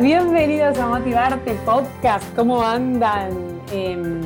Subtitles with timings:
[0.00, 2.24] Bienvenidos a Motivarte Podcast.
[2.36, 3.60] ¿Cómo andan?
[3.72, 4.20] Em,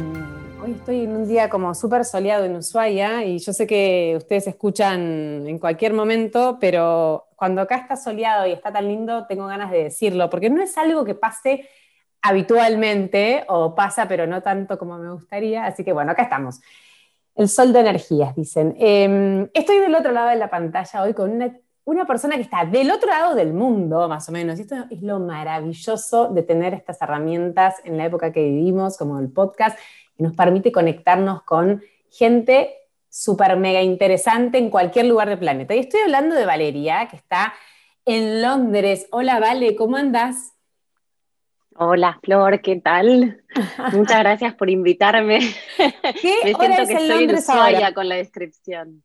[0.63, 4.49] hoy estoy en un día como súper soleado en Ushuaia y yo sé que ustedes
[4.49, 9.71] escuchan en cualquier momento, pero cuando acá está soleado y está tan lindo, tengo ganas
[9.71, 11.67] de decirlo, porque no es algo que pase
[12.21, 15.65] habitualmente o pasa, pero no tanto como me gustaría.
[15.65, 16.61] Así que bueno, acá estamos.
[17.35, 18.77] El sol de energías, dicen.
[18.79, 21.51] Em, estoy del otro lado de la pantalla hoy con una
[21.85, 24.59] una persona que está del otro lado del mundo, más o menos.
[24.59, 29.19] Y esto es lo maravilloso de tener estas herramientas en la época que vivimos, como
[29.19, 29.79] el podcast,
[30.17, 32.75] que nos permite conectarnos con gente
[33.09, 35.75] súper mega interesante en cualquier lugar del planeta.
[35.75, 37.53] Y estoy hablando de Valeria, que está
[38.05, 39.07] en Londres.
[39.11, 40.55] Hola, Vale, ¿cómo andas?
[41.75, 43.43] Hola, Flor, ¿qué tal?
[43.93, 45.41] Muchas gracias por invitarme.
[45.77, 49.03] ¿Qué Me siento que estoy Londres en con la descripción.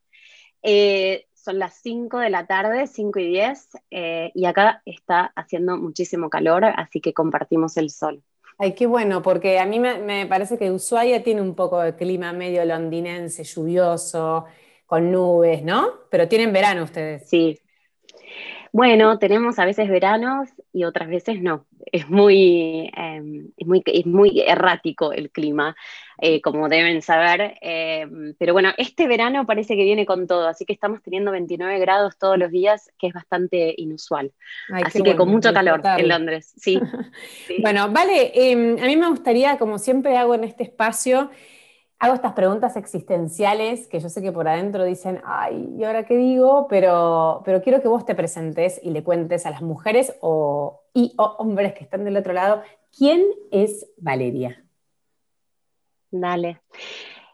[0.62, 5.78] Eh, son las 5 de la tarde, 5 y 10, eh, y acá está haciendo
[5.78, 8.22] muchísimo calor, así que compartimos el sol.
[8.58, 12.34] Ay, qué bueno, porque a mí me, parece que Ushuaia tiene un poco de clima
[12.34, 14.44] medio londinense, lluvioso,
[14.86, 15.88] con nubes, ¿no?
[16.12, 17.30] Pero tienen verano ustedes.
[17.30, 17.58] Sí.
[18.78, 21.66] Bueno, tenemos a veces veranos y otras veces no.
[21.92, 25.75] Es muy, em, es muy, es muy errático el clima.
[26.19, 27.58] Eh, como deben saber.
[27.61, 28.06] Eh,
[28.38, 32.19] pero bueno, este verano parece que viene con todo, así que estamos teniendo 29 grados
[32.19, 34.31] todos los días, que es bastante inusual.
[34.72, 36.79] así que con mucho calor en Londres, sí.
[37.63, 41.31] Bueno, vale, em, a mí me gustaría, como siempre hago en este espacio,
[42.00, 46.16] hago estas preguntas existenciales que yo sé que por adentro dicen, ay, ¿y ahora qué
[46.16, 46.68] digo?
[46.69, 51.13] Pero, pero quiero que vos te presentes y le cuentes a las mujeres o, y
[51.18, 52.62] hombres que están del otro lado,
[52.96, 54.63] ¿quién es Valeria?
[56.12, 56.62] Dale.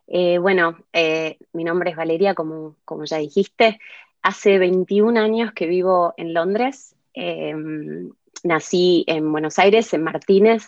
[0.07, 3.79] Eh, bueno, eh, mi nombre es Valeria, como, como, ya dijiste.
[4.21, 6.95] Hace 21 años que vivo en Londres.
[7.13, 8.11] Em,
[8.43, 10.67] nací en Buenos Aires, en Martínez.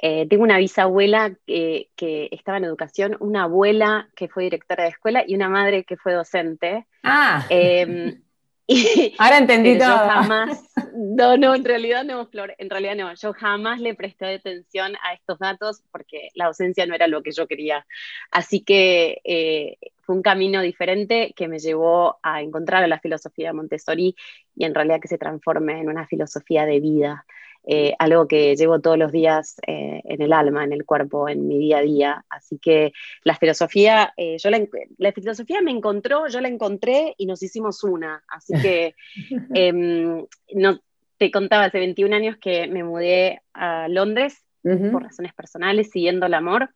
[0.00, 4.90] Eh, tengo una bisabuela que, que, estaba en educación, una abuela que fue directora de
[4.90, 6.86] escuela y una madre que fue docente.
[7.02, 7.44] Ah.
[7.50, 8.22] Em,
[9.18, 9.88] Ahora entendí todo.
[9.88, 10.62] jamás,
[10.94, 13.14] no, no, en realidad no, Flor, en realidad no.
[13.14, 17.32] Yo jamás le presté atención a estos datos porque la docencia no era lo que
[17.32, 17.86] yo quería.
[18.30, 23.54] Así que eh, fue un camino diferente que me llevó a encontrar la filosofía de
[23.54, 24.14] Montessori
[24.54, 27.24] y en realidad que se transforme en una filosofía de vida.
[27.70, 31.46] Eh, algo que llevo todos los días eh, en el alma, en el cuerpo, en
[31.46, 32.24] mi día a día.
[32.30, 37.42] Así que la filosofía, eh, yo la, filosofía me encontró, yo la encontré y nos
[37.42, 38.24] hicimos una.
[38.26, 38.94] Así que
[39.54, 40.24] em,
[40.54, 40.80] no,
[41.18, 46.32] te contaba hace 21 años que me mudé a Londres por razones personales, siguiendo el
[46.32, 46.70] amor.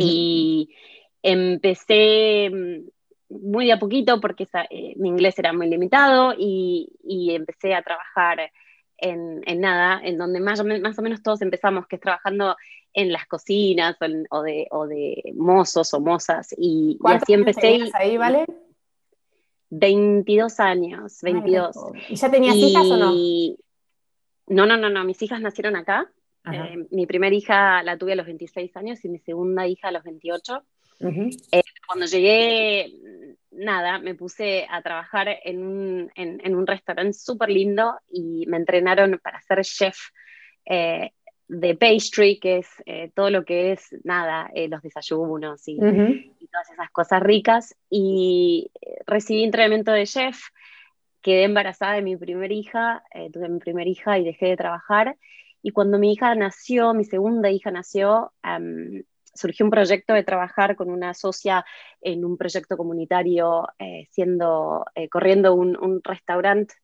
[0.00, 0.74] Y
[1.22, 2.88] empecé mm,
[3.52, 4.48] muy de a poquito porque
[4.96, 8.50] mi inglés era muy limitado y, y empecé a trabajar
[8.98, 12.56] en, nada, en donde más o, más o, menos todos empezamos, que es trabajando
[12.92, 13.96] en las cocinas
[14.30, 16.54] o, de, o, de, mozos o mozas.
[16.56, 17.80] Y, así empecé.
[17.94, 18.44] ahí, vale?
[19.70, 21.76] 22 años, 22.
[22.08, 23.12] ¿Y ya tenías hijas o no?
[24.46, 26.10] No, no, no, no, mis hijas nacieron acá.
[26.50, 29.92] Eh, mi primera hija la tuve a los 26 años y mi segunda hija a
[29.92, 30.62] los 28.
[31.00, 32.90] Eh, cuando llegué
[33.50, 39.18] nada, me puse a trabajar en un, en, un restaurante súper lindo y me entrenaron
[39.22, 39.96] para ser chef
[40.66, 41.12] eh,
[41.48, 46.70] de pastry, que es eh, todo lo que es, nada, eh, los desayunos y, todas
[46.70, 47.74] esas cosas ricas.
[47.88, 48.70] Y
[49.06, 50.38] recibí entrenamiento de chef,
[51.22, 53.02] quedé embarazada de mi primera hija,
[53.32, 55.16] tuve mi primera hija y dejé de trabajar.
[55.62, 58.32] Y cuando mi hija nació, mi segunda hija nació,
[59.38, 61.64] surgió un proyecto de trabajar con una socia
[62.00, 66.74] en un proyecto comunitario, eh, siendo, eh, corriendo un, restaurante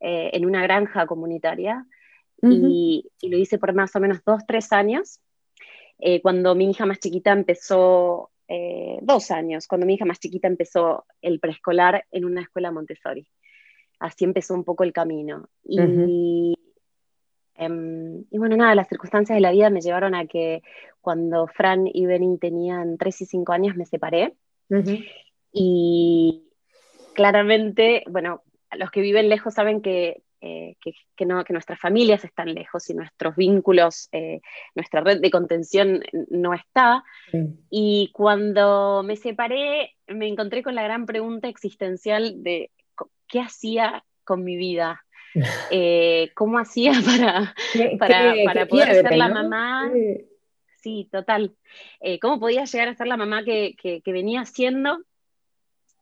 [0.00, 1.86] eh, en una granja comunitaria.
[2.42, 5.20] y, lo hice por más o menos dos, tres años.
[6.22, 8.30] cuando mi hija más chiquita empezó,
[9.00, 13.26] dos años, cuando mi hija más chiquita empezó el preescolar en una escuela Montessori.
[13.98, 15.48] Así empezó un poco el camino.
[15.64, 16.56] Y
[17.58, 20.62] Em, y bueno, nada, las circunstancias de la vida me llevaron a que
[21.00, 24.34] cuando Fran y Benny tenían 3 y 5 años me separé.
[25.52, 26.44] Y
[27.14, 28.42] claramente, bueno,
[28.76, 30.76] los que viven lejos saben que, eh,
[31.16, 34.40] que, no, que nuestras familias están lejos y nuestros vínculos, eh,
[34.74, 37.04] nuestra red de contención no está.
[37.70, 42.70] Y cuando me separé, me encontré con la gran pregunta existencial de
[43.28, 45.05] qué hacía con mi vida.
[45.70, 46.92] Eh, cómo hacía
[47.98, 49.90] para, para, poder ser la mamá.
[50.80, 51.54] Sí, total.
[52.00, 54.98] Eh, ¿Cómo podía llegar a ser la mamá que, venía siendo?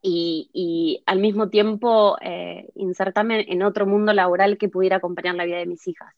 [0.06, 5.56] y, al mismo tiempo eh, insertarme en otro mundo laboral que pudiera acompañar la vida
[5.56, 6.14] de mis hijas.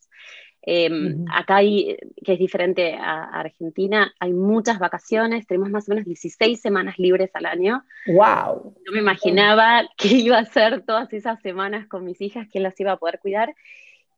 [0.68, 6.04] Em, acá hay, que es diferente a, Argentina, hay muchas vacaciones, tenemos más o menos
[6.04, 7.84] 16 semanas libres al año.
[8.08, 8.74] ¡Wow!
[8.84, 12.78] No me imaginaba que iba a ser todas esas semanas con mis hijas, quién las
[12.80, 13.54] iba a poder cuidar.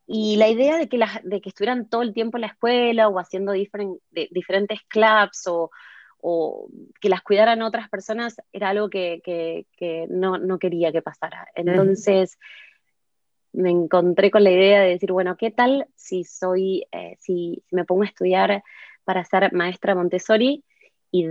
[0.07, 3.09] Y la idea de que, las, de que estuvieran todo el tiempo en la escuela
[3.09, 5.71] o haciendo diferentes clubs o,
[6.23, 11.47] o que las cuidaran otras personas era algo que, que, no, no, quería que pasara.
[11.55, 12.39] Entonces
[13.53, 17.75] me encontré con la idea de decir, bueno, ¿qué tal si soy, eh, si, si,
[17.77, 18.63] me pongo a estudiar
[19.05, 20.65] para ser maestra Montessori?
[21.11, 21.27] Y,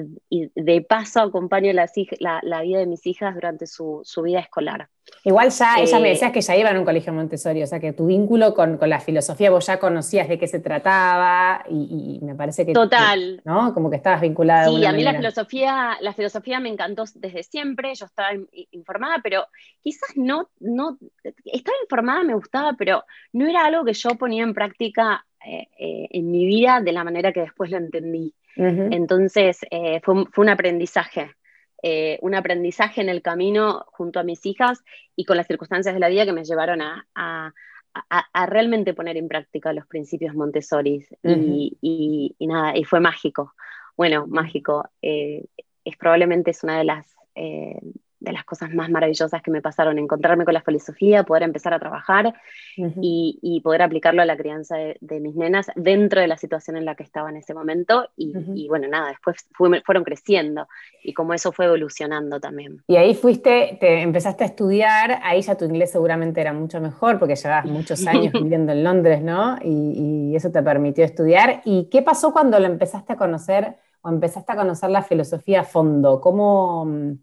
[0.56, 1.90] de paso acompaño la,
[2.42, 4.90] la, vida de mis hijas durante su, vida escolar.
[5.24, 7.80] Igual ya, ella me eh, decías que ya iba en un colegio Montessori, o sea
[7.80, 12.36] que tu vínculo con, la filosofía, vos ya conocías de qué se trataba y, me
[12.36, 12.74] parece que...
[12.74, 13.42] Total.
[13.46, 13.74] ¿No?
[13.74, 14.68] Como que estabas vinculada.
[14.68, 18.30] Sí, a mí la filosofía, la filosofía me encantó desde siempre, yo estaba
[18.72, 19.46] informada, pero
[19.82, 23.04] quizás no, no, estaba informada, me gustaba, pero
[23.34, 27.04] no era algo que yo ponía en práctica eh, eh, en mi vida de la
[27.04, 28.34] manera que después lo entendí.
[28.58, 31.32] Entonces, eh, fue, un aprendizaje,
[31.84, 34.84] eh, un aprendizaje en el camino junto a mis hijas
[35.16, 37.54] y con las circunstancias de la vida que me llevaron a,
[38.48, 41.06] realmente poner en práctica los principios Montessori.
[41.24, 43.54] y, nada, y fue mágico.
[43.96, 44.90] Bueno, mágico.
[45.02, 45.46] Eh,
[45.84, 47.16] es probablemente es una de las
[48.20, 51.80] de las cosas más maravillosas que me pasaron, encontrarme con la filosofía, poder empezar a
[51.80, 52.34] trabajar
[52.76, 56.96] y, poder aplicarlo a la crianza de, mis nenas dentro de la situación en la
[56.96, 58.10] que estaba en ese momento.
[58.16, 60.68] Y, bueno, nada, después fueron creciendo
[61.04, 62.84] y como eso fue evolucionando también.
[62.88, 67.20] Y ahí fuiste, te empezaste a estudiar, ahí ya tu inglés seguramente era mucho mejor
[67.20, 69.58] porque llevabas muchos años viviendo en Londres, ¿no?
[69.64, 71.62] Y, y eso te permitió estudiar.
[71.66, 75.64] ¿Y qué pasó cuando lo empezaste a conocer o empezaste a conocer la filosofía a
[75.64, 76.22] fondo?
[76.22, 77.18] ¿Cómo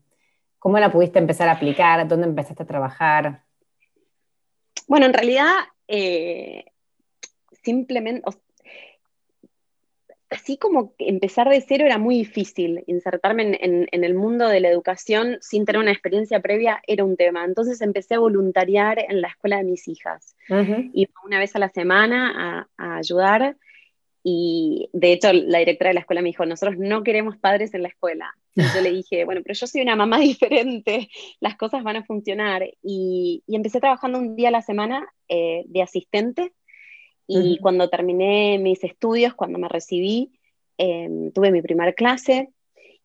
[0.64, 2.08] ¿Cómo la pudiste empezar a aplicar?
[2.08, 3.42] ¿Dónde empezaste a trabajar?
[4.88, 5.52] Bueno, en realidad,
[5.88, 6.64] eh,
[7.62, 8.26] simplemente,
[10.30, 15.36] así como empezar de cero era muy difícil, insertarme en, el mundo de la educación
[15.42, 17.44] sin tener una experiencia previa era un tema.
[17.44, 20.34] Entonces empecé a voluntariar en la escuela de mis hijas.
[20.48, 23.58] Iba una vez a la semana a ayudar
[24.22, 27.82] y de hecho, la directora de la escuela me dijo, nosotros no queremos padres en
[27.82, 28.34] la escuela.
[28.54, 31.08] Y yo le dije, bueno, pero yo soy una mamá diferente,
[31.40, 32.62] las cosas van a funcionar.
[32.82, 36.52] Y, empecé trabajando un día a la semana eh, de asistente.
[37.26, 40.38] Y cuando terminé mis estudios, cuando me recibí,
[40.76, 42.50] em, tuve mi primera clase.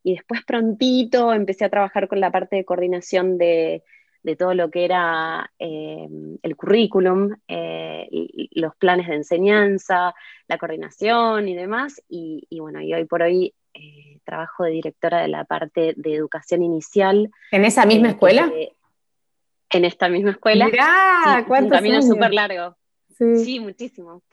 [0.03, 3.83] Y después prontito empecé a trabajar con la parte de coordinación de,
[4.23, 6.07] de todo lo que era eh,
[6.41, 8.07] el currículum, eh,
[8.51, 10.13] los planes de enseñanza,
[10.47, 12.01] la coordinación y demás.
[12.09, 16.63] Y, bueno, y hoy por hoy eh, trabajo de directora de la parte de educación
[16.63, 17.29] inicial.
[17.51, 18.51] ¿En esa misma escuela?
[19.71, 20.65] en esta misma escuela.
[20.65, 22.75] Mirá, sí, Un camino súper largo.
[23.15, 24.23] Sí, muchísimo.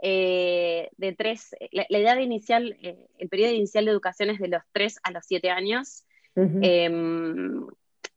[0.00, 2.78] de tres, la, edad inicial,
[3.18, 6.04] el periodo inicial de educación es de los tres a los siete años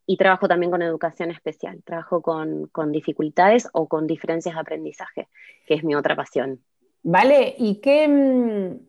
[0.09, 5.27] y trabajo también con educación especial, trabajo con, con, dificultades o con diferencias de aprendizaje,
[5.67, 6.63] que es mi otra pasión.
[7.03, 8.88] Vale, ¿y qué, mm,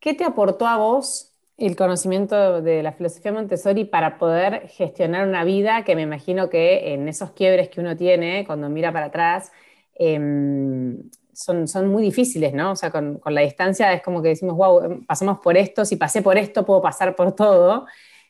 [0.00, 5.44] qué te aportó a vos el conocimiento de la filosofía Montessori para poder gestionar una
[5.44, 9.52] vida que me imagino que en esos quiebres que uno tiene cuando mira para atrás
[9.94, 12.72] em, son, son, muy difíciles, ¿no?
[12.72, 16.22] O sea, con, la distancia es como que decimos, wow, pasamos por esto, si pasé
[16.22, 17.86] por esto puedo pasar por todo.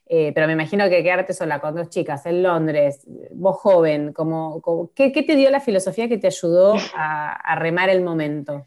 [0.08, 4.62] Eh, pero me imagino que quedarte sola con dos chicas en Londres, vos joven, como,
[4.94, 8.66] ¿qué, te dio la filosofía que te ayudó a, remar el momento?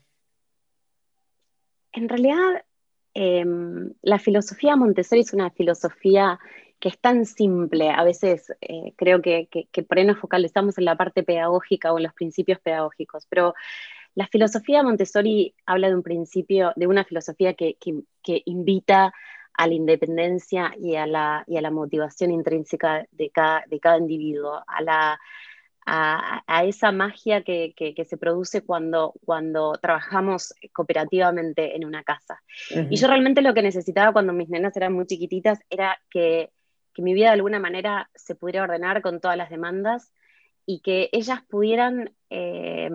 [1.93, 2.65] En realidad,
[3.13, 6.39] em, la filosofía Montessori es una filosofía
[6.79, 7.89] que es tan simple.
[7.89, 9.47] A veces eh, creo que,
[9.87, 13.53] por ahí nos focalizamos en la parte pedagógica o en los principios pedagógicos, pero
[14.15, 19.13] la filosofía Montessori habla de un principio, de una filosofía que, que invita
[19.59, 23.97] a la independencia y a la, y a la motivación intrínseca de cada, de cada
[23.97, 25.19] individuo, a, la,
[25.91, 32.41] a, esa magia que, que, se produce cuando, cuando trabajamos cooperativamente en una casa.
[32.89, 36.51] Y yo realmente lo que necesitaba cuando mis nenas eran muy chiquititas era que,
[36.93, 40.13] que mi vida de alguna manera se pudiera ordenar con todas las demandas
[40.65, 42.89] y que ellas pudieran eh,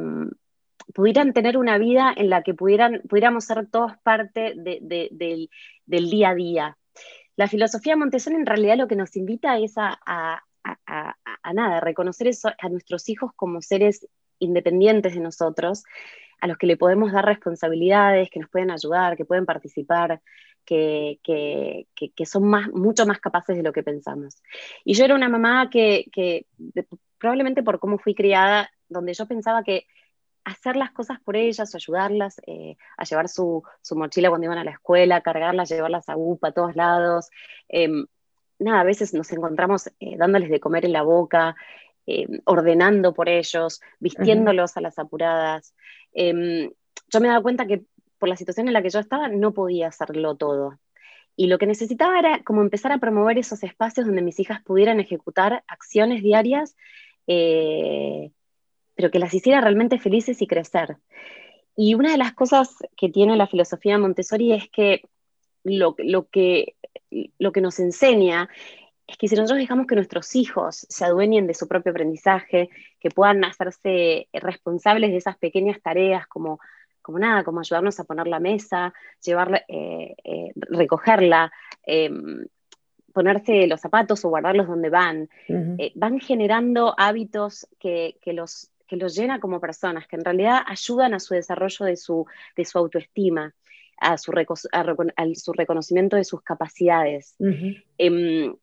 [0.94, 5.48] pudieran tener una vida en la que pudieran, pudiéramos ser todos parte del,
[5.86, 6.78] día a día.
[7.36, 10.44] La filosofía Montessori en realidad lo que nos invita es a, a,
[11.52, 14.06] nada, a reconocer eso, a nuestros hijos como seres
[14.38, 15.85] independientes de nosotros,
[16.40, 20.21] a los que le podemos dar responsabilidades, que nos pueden ayudar, que pueden participar,
[20.64, 21.18] que,
[22.25, 24.42] son más, mucho más capaces de lo que pensamos.
[24.85, 26.47] Y yo era una mamá que,
[27.18, 29.87] probablemente por cómo fui criada, donde yo pensaba que
[30.44, 34.64] hacer las cosas por ellas o ayudarlas eh, a llevar su, mochila cuando iban a
[34.64, 37.30] la escuela, cargarlas, llevarlas a UPA a todos lados.
[37.68, 38.06] Em,
[38.58, 41.56] nada, a veces nos encontramos eh, dándoles de comer en la boca,
[42.06, 45.75] em, ordenando por ellos, vistiéndolos a las apuradas.
[46.12, 46.70] Em,
[47.08, 47.84] yo me he dado cuenta que
[48.18, 50.78] por la situación en la que yo estaba no podía hacerlo todo.
[51.37, 55.00] Y lo que necesitaba era como empezar a promover esos espacios donde mis hijas pudieran
[55.00, 56.76] ejecutar acciones diarias
[57.26, 58.30] eh,
[58.94, 60.96] pero que las hiciera realmente felices y crecer.
[61.76, 65.02] Y una de las cosas que tiene la filosofía Montessori es que
[65.64, 65.94] lo,
[66.30, 66.76] que
[67.38, 68.49] lo que nos enseña
[69.06, 73.11] es que si nosotros dejamos que nuestros hijos se adueñen de su propio aprendizaje, que
[73.11, 76.59] puedan hacerse responsables de esas pequeñas tareas como,
[77.02, 81.52] como nada, como ayudarnos a poner la mesa, llevarla, eh, eh, recogerla,
[81.83, 82.47] em,
[83.12, 89.14] ponerse los zapatos o guardarlos donde van, eh, van generando hábitos que, los que los
[89.14, 93.54] llena como personas, que en realidad ayudan a su desarrollo de su, de su autoestima,
[93.98, 94.32] a su,
[95.34, 97.36] su reconocimiento de sus capacidades.
[97.98, 98.54] Em,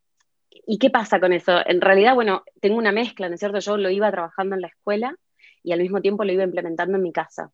[0.67, 1.59] ¿Y qué pasa con eso?
[1.65, 3.59] En realidad, bueno, tengo una mezcla, ¿no es cierto?
[3.59, 5.15] Yo lo iba trabajando en la escuela
[5.63, 7.51] y al mismo tiempo lo iba implementando en mi casa.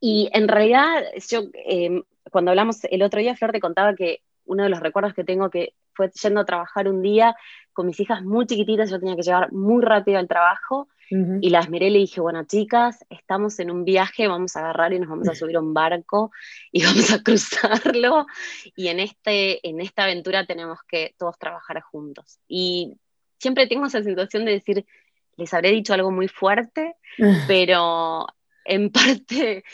[0.00, 4.64] Y en realidad, yo, em, cuando hablamos el otro día, Flor te contaba que uno
[4.64, 7.36] de los recuerdos que tengo que fue yendo a trabajar un día
[7.72, 11.68] con mis hijas muy chiquititas, yo tenía que llegar muy rápido al trabajo y las
[11.68, 15.10] miré y le dije, bueno chicas, estamos en un viaje, vamos a agarrar y nos
[15.10, 16.30] vamos a subir a un barco
[16.70, 18.26] y vamos a cruzarlo
[18.76, 22.38] y en, este, en esta aventura tenemos que todos trabajar juntos.
[22.48, 22.96] Y
[23.38, 24.86] siempre tengo esa sensación de decir,
[25.36, 26.94] les habré dicho algo muy fuerte,
[27.46, 28.26] pero
[28.64, 29.64] en parte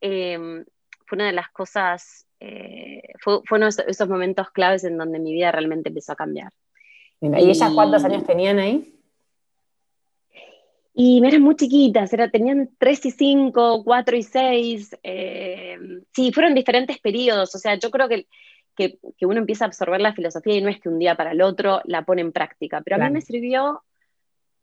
[0.00, 0.64] em,
[1.06, 5.32] fue una de las cosas, eh, fue, uno de esos momentos claves en donde mi
[5.32, 6.52] vida realmente empezó a cambiar.
[7.20, 8.93] ¿Y ellas cuántos años tenían ahí?
[10.96, 14.96] Y eran muy chiquitas, era, tenían 3 y 5, 4 y 6.
[15.02, 15.76] Eh,
[16.14, 17.52] sí, fueron diferentes periodos.
[17.56, 18.28] O sea, yo creo que,
[18.76, 21.42] que, uno empieza a absorber la filosofía y no es que un día para el
[21.42, 22.80] otro la pone en práctica.
[22.80, 23.82] Pero a mí me sirvió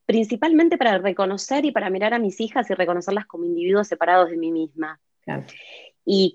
[0.06, 4.38] principalmente para reconocer y para mirar a mis hijas y reconocerlas como individuos separados de
[4.38, 5.02] mí misma.
[6.06, 6.32] Y,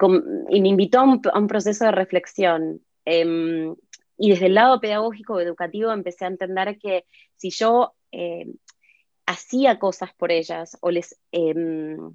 [0.60, 2.82] me invitó a un, proceso de reflexión.
[3.06, 3.74] Em,
[4.18, 8.46] y desde el lado pedagógico, educativo, empecé a entender que si yo eh,
[9.26, 12.14] hacía cosas por ellas o les em,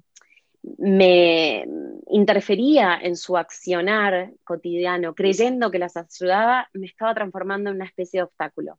[0.78, 1.64] me
[2.08, 8.20] interfería en su accionar cotidiano, creyendo que las ayudaba, me estaba transformando en una especie
[8.20, 8.78] de obstáculo.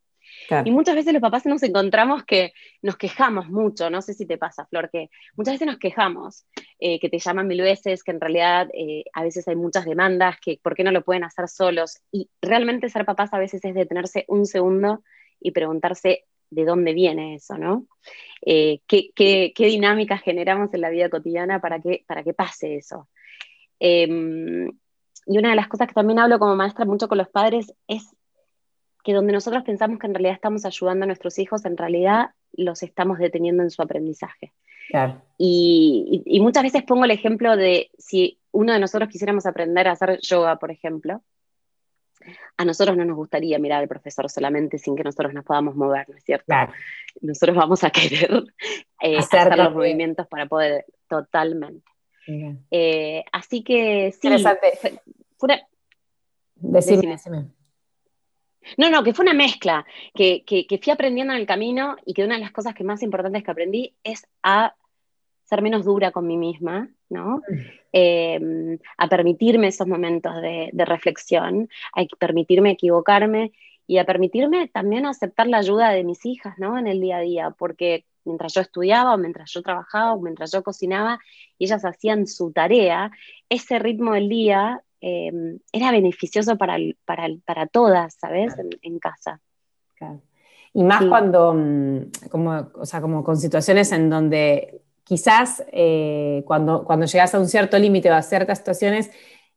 [0.65, 4.37] Y muchas veces los papás nos encontramos que nos quejamos mucho, no sé si te
[4.37, 6.45] pasa, Flor, que muchas veces nos quejamos,
[6.79, 10.37] eh, que te llaman mil veces, que en realidad eh, a veces hay muchas demandas,
[10.39, 11.99] que por qué no lo pueden hacer solos.
[12.11, 15.03] Y realmente ser papás a veces es detenerse un segundo
[15.39, 17.85] y preguntarse de dónde viene eso, ¿no?
[18.45, 23.07] Eh, ¿qué, dinámicas generamos en la vida cotidiana para que, para que pase eso?
[23.79, 24.67] Em,
[25.25, 28.15] y una de las cosas que también hablo como maestra mucho con los padres es
[29.03, 32.83] que donde nosotros pensamos que en realidad estamos ayudando a nuestros hijos, en realidad los
[32.83, 34.53] estamos deteniendo en su aprendizaje.
[35.37, 39.93] Y, y, muchas veces pongo el ejemplo de si uno de nosotros quisiéramos aprender a
[39.93, 41.23] hacer yoga, por ejemplo,
[42.57, 46.09] a nosotros no nos gustaría mirar al profesor solamente sin que nosotros nos podamos mover,
[46.09, 46.53] ¿no es cierto?
[47.21, 48.43] Nosotros vamos a querer
[49.01, 51.85] eh, hacer los movimientos para poder, totalmente.
[52.71, 54.27] Eh, así que sí.
[54.27, 54.79] Interesante.
[56.55, 57.45] decime, decime.
[58.77, 62.13] No, no, que fue una mezcla, que, que, que, fui aprendiendo en el camino y
[62.13, 64.75] que una de las cosas que más importantes que aprendí es a
[65.43, 67.37] ser menos dura con mí misma, ¿no?
[67.37, 67.83] Mm.
[67.95, 73.51] Em, a permitirme esos momentos de, reflexión, a permitirme equivocarme
[73.85, 76.77] y a permitirme también aceptar la ayuda de mis hijas, ¿no?
[76.79, 80.51] En el día a día, porque mientras yo estudiaba o mientras yo trabajaba o mientras
[80.51, 81.19] yo cocinaba
[81.59, 83.11] y ellas hacían su tarea,
[83.47, 88.55] ese ritmo del día em, era beneficioso para, para, para todas, ¿sabes?
[88.81, 89.39] En, casa.
[90.73, 96.83] Y más cuando, mm, como, o sea, como con situaciones en donde quizás eh, cuando,
[96.85, 99.11] cuando llegas a un cierto límite o a ciertas situaciones,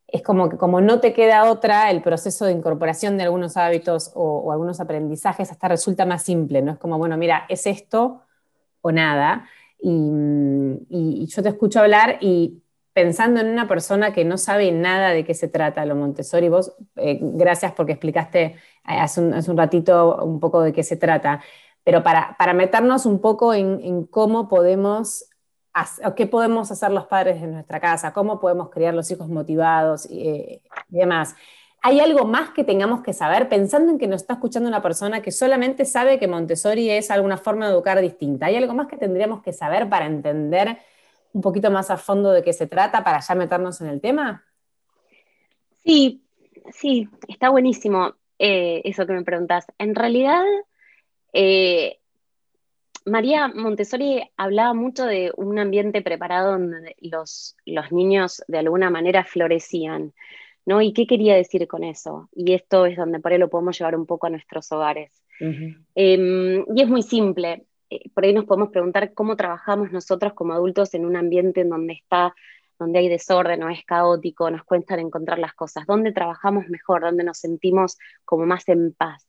[0.07, 4.11] es como que como no te queda otra, el proceso de incorporación de algunos hábitos
[4.15, 6.73] o, algunos aprendizajes hasta resulta más simple, ¿no?
[6.73, 8.21] Es como, bueno, mira, es esto
[8.81, 9.47] o nada.
[9.79, 12.63] Y, yo te escucho hablar y
[12.93, 16.73] pensando en una persona que no sabe nada de qué se trata lo Montessori, vos,
[16.95, 21.41] eh, gracias porque explicaste hace un, hace un ratito un poco de qué se trata,
[21.83, 25.29] pero para, para meternos un poco en cómo podemos
[26.15, 30.61] qué podemos hacer los padres en nuestra casa, cómo podemos criar los hijos motivados y
[30.89, 31.35] demás.
[31.81, 35.21] ¿Hay algo más que tengamos que saber pensando en que nos está escuchando una persona
[35.21, 38.47] que solamente sabe que Montessori es alguna forma de educar distinta?
[38.47, 40.77] ¿Hay algo más que tendríamos que saber para entender
[41.33, 44.43] un poquito más a fondo de qué se trata para ya meternos en el tema?
[45.83, 46.25] Sí,
[46.71, 49.65] sí, está buenísimo eh, eso que me preguntas.
[49.77, 50.43] En realidad,
[51.31, 51.99] eh,
[53.07, 59.23] María Montessori hablaba mucho de un ambiente preparado donde los, los niños de alguna manera
[59.23, 60.13] florecían.
[60.65, 60.81] ¿no?
[60.81, 62.29] ¿Y qué quería decir con eso?
[62.35, 65.11] Y esto es donde por ahí lo podemos llevar un poco a nuestros hogares.
[65.39, 67.65] Em, y es muy simple.
[67.89, 71.69] Eh, por ahí nos podemos preguntar cómo trabajamos nosotros como adultos en un ambiente en
[71.69, 72.35] donde está
[72.77, 77.23] donde hay desorden o es caótico, nos cuesta encontrar las cosas, dónde trabajamos mejor, dónde
[77.23, 79.27] nos sentimos como más en paz.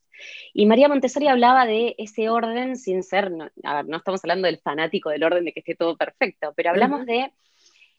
[0.52, 4.46] Y María Montessori hablaba de ese orden sin ser, no, a ver, no estamos hablando
[4.46, 7.32] del fanático del orden de que esté todo perfecto, pero hablamos de,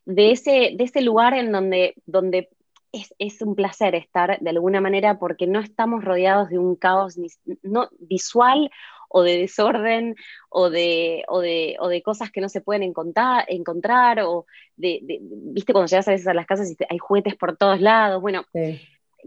[0.05, 2.49] de, ese, de ese lugar en donde, donde
[2.91, 7.17] es, un placer estar de alguna manera porque no estamos rodeados de un caos
[7.61, 8.71] no, visual
[9.09, 10.15] o de desorden
[10.49, 14.45] o de, o de, cosas que no se pueden encontrar, encontrar o
[14.75, 18.21] de, viste cuando llegas a veces a las casas y hay juguetes por todos lados.
[18.21, 18.45] Bueno,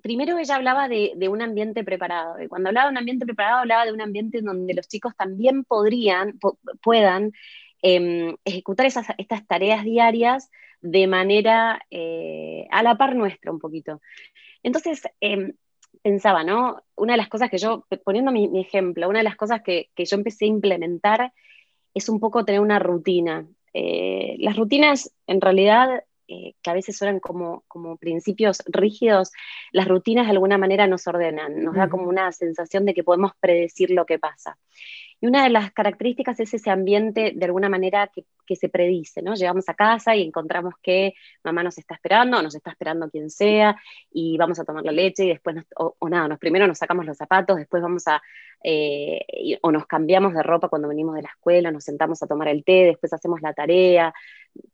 [0.02, 3.84] primero ella hablaba de, un ambiente preparado y cuando hablaba de un ambiente preparado hablaba
[3.84, 6.38] de un ambiente en donde los chicos también podrían,
[6.82, 7.32] puedan
[7.82, 14.00] em, ejecutar esas, estas tareas diarias de manera eh, a la par nuestra un poquito.
[14.62, 15.52] Entonces, em,
[16.02, 16.82] pensaba, ¿no?
[16.96, 20.16] Una de las cosas que yo, poniendo mi, ejemplo, una de las cosas que, yo
[20.16, 21.32] empecé a implementar
[21.94, 23.46] es un poco tener una rutina.
[23.72, 29.32] Eh, las rutinas, en realidad, eh, que a veces suenan como, como principios rígidos,
[29.72, 33.32] las rutinas de alguna manera nos ordenan, nos da como una sensación de que podemos
[33.40, 34.58] predecir lo que pasa.
[35.22, 39.34] Y una de las características es ese ambiente de alguna manera que, se predice, ¿no?
[39.34, 43.80] Llegamos a casa y encontramos que mamá nos está esperando, nos está esperando quien sea,
[44.10, 47.16] y vamos a tomar la leche y después, o, nada, nos, primero nos sacamos los
[47.16, 48.20] zapatos, después vamos a,
[48.62, 49.20] eh,
[49.62, 52.62] o nos cambiamos de ropa cuando venimos de la escuela, nos sentamos a tomar el
[52.62, 54.12] té, después hacemos la tarea,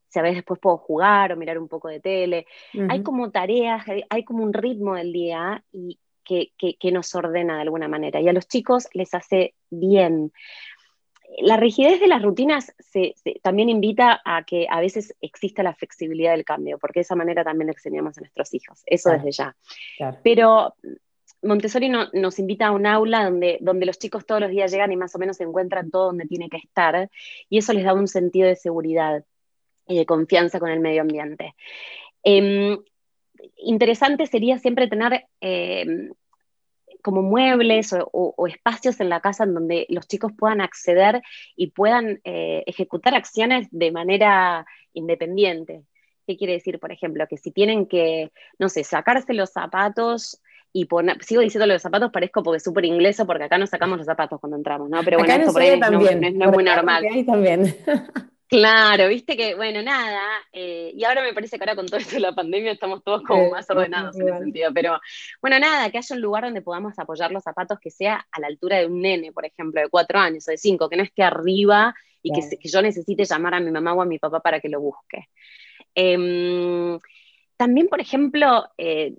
[0.09, 2.47] si a veces después puedo jugar o mirar un poco de tele.
[2.89, 7.89] Hay como tareas, hay como un ritmo del día y, que, nos ordena de alguna
[7.89, 10.33] manera y a los chicos les hace bien.
[11.41, 12.75] La rigidez de las rutinas
[13.43, 17.45] también invita a que a veces exista la flexibilidad del cambio, porque de esa manera
[17.45, 19.57] también enseñamos a nuestros hijos, eso desde ya.
[20.23, 20.75] Pero
[21.43, 24.97] Montessori nos invita a un aula donde, donde los chicos todos los días llegan y
[24.97, 27.11] más o menos se encuentran todo donde tiene que estar,
[27.49, 29.25] y eso les da un sentido de seguridad
[29.87, 31.55] y de confianza con el medio ambiente.
[32.23, 32.79] Em,
[33.57, 36.13] interesante sería siempre tener em,
[37.03, 41.23] como muebles o, espacios en la casa en donde los chicos puedan acceder
[41.57, 45.83] y puedan eh, ejecutar acciones de manera independiente.
[46.27, 47.27] ¿Qué quiere decir, por ejemplo?
[47.29, 52.11] Que si tienen que, no sé, sacarse los zapatos y poner, sigo diciendo los zapatos,
[52.11, 55.03] parezco porque es súper ingleso, porque acá no sacamos los zapatos cuando entramos, ¿no?
[55.03, 57.05] Pero bueno, esto por ahí también, no, es muy normal.
[57.11, 57.75] Ahí también.
[58.49, 62.15] Claro, viste que, bueno, nada, eh, y ahora me parece que ahora con todo esto
[62.15, 64.99] de la pandemia estamos todos como más ordenados en ese sentido, pero
[65.43, 68.47] bueno, nada, que haya un lugar donde podamos apoyar los zapatos que sea a la
[68.47, 71.23] altura de un nene, por ejemplo, de cuatro años o de cinco, que no esté
[71.23, 74.71] arriba y que, yo necesite llamar a mi mamá o a mi papá para que
[74.71, 75.29] lo busque.
[75.95, 76.99] Em,
[77.59, 79.15] también, por ejemplo, eh,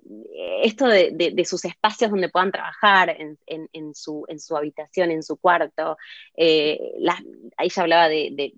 [0.62, 4.24] esto de, sus espacios donde puedan trabajar, en, su,
[4.56, 5.98] habitación, en su cuarto.
[6.34, 6.80] Eh,
[7.58, 8.54] ahí ya hablaba de,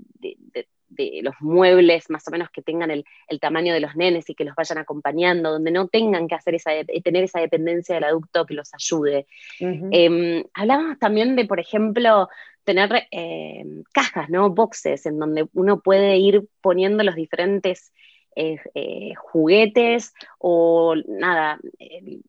[1.23, 3.05] los muebles más o menos que tengan el,
[3.41, 6.71] tamaño de los nenes y que los vayan acompañando, donde no tengan que hacer esa,
[7.03, 9.27] tener esa dependencia del adulto que los ayude.
[9.59, 12.29] Em, hablábamos también de, por ejemplo,
[12.63, 14.49] tener eh, cajas, ¿no?
[14.51, 17.93] Boxes, en donde uno puede ir poniendo los diferentes
[18.35, 22.21] eh, eh, juguetes o nada, eh,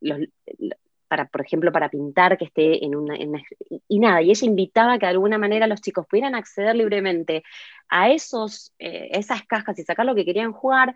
[1.08, 3.16] para, por ejemplo, para pintar que esté en una,
[3.88, 7.44] Y nada, y ella invitaba que de alguna manera los chicos pudieran acceder libremente
[7.88, 10.96] a esos, esas cajas y sacar lo que querían jugar,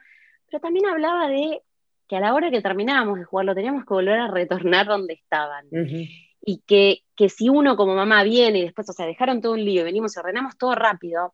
[0.50, 1.62] pero también hablaba de
[2.08, 5.14] que a la hora que terminábamos de jugar lo teníamos que volver a retornar donde
[5.14, 5.68] estaban.
[6.42, 9.64] Y que, que, si uno como mamá viene y después, o sea, dejaron todo un
[9.64, 11.34] lío y venimos y ordenamos todo rápido,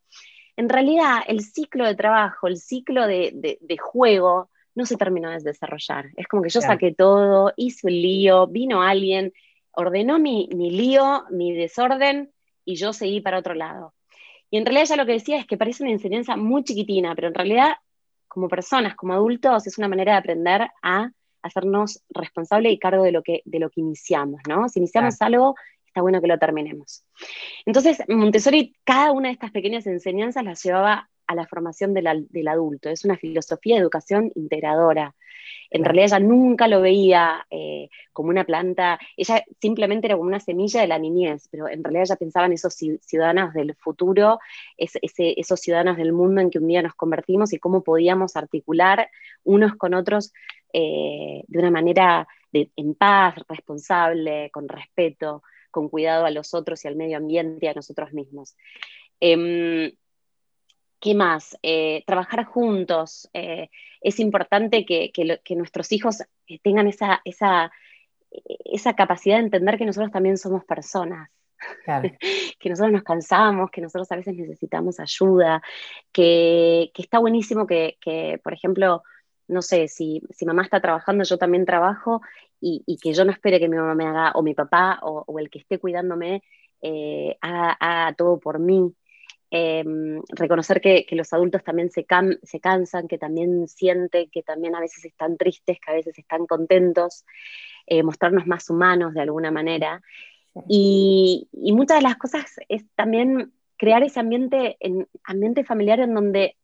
[0.55, 6.09] en realidad el ciclo de trabajo, el ciclo de, juego, no se terminó de desarrollar.
[6.15, 9.33] Es como que yo saqué todo, hice un lío, vino alguien,
[9.71, 12.31] ordenó mi, lío, mi desorden,
[12.65, 13.93] y yo seguí para otro lado.
[14.49, 17.27] Y en realidad ya lo que decía es que parece una enseñanza muy chiquitina, pero
[17.27, 17.73] en realidad
[18.27, 21.11] como personas, como adultos, es una manera de aprender a
[21.43, 24.69] hacernos responsables y cargo de lo que, de lo que iniciamos, ¿no?
[24.69, 25.55] Si iniciamos algo,
[25.93, 27.05] está bueno que lo terminemos.
[27.67, 32.89] Entonces, Montessori, cada una de estas pequeñas enseñanzas las llevaba a la formación del adulto,
[32.89, 35.15] es una filosofía de educación integradora.
[35.69, 40.39] En realidad ella nunca lo veía eh, como una planta, ella simplemente era como una
[40.39, 44.39] semilla de la niñez, pero en realidad ella pensaba en esos ciudadanos del futuro,
[44.75, 49.09] esos ciudadanos del mundo en que un día nos convertimos y cómo podíamos articular
[49.43, 50.33] unos con otros
[50.73, 56.87] eh, de una manera en paz, responsable, con respeto, con cuidado a los otros y
[56.87, 58.55] al medio ambiente y a nosotros mismos.
[59.19, 59.91] Em,
[61.01, 61.57] ¿Qué más?
[61.63, 63.29] Eh, trabajar juntos.
[63.33, 65.11] Eh, es importante que,
[65.57, 67.71] nuestros hijos eh, tengan esa, esa,
[68.63, 71.29] esa, capacidad de entender que nosotros también somos personas.
[72.59, 75.61] que nosotros nos cansamos, que nosotros a veces necesitamos ayuda,
[76.11, 77.97] que, está buenísimo que,
[78.43, 79.03] por ejemplo,
[79.47, 82.21] no sé, si, si, mamá está trabajando, yo también trabajo
[82.63, 85.49] y, que yo no espere que mi mamá me haga, o mi papá, o, el
[85.49, 86.43] que esté cuidándome,
[87.41, 88.93] haga, todo por mí.
[89.55, 92.07] Em, reconocer que, los adultos también se,
[92.41, 96.47] se, cansan, que también sienten, que también a veces están tristes, que a veces están
[96.47, 97.23] contentos,
[97.85, 100.01] eh, mostrarnos más humanos de alguna manera.
[100.67, 106.55] Y, muchas de las cosas es también crear ese ambiente, en, ambiente familiar en donde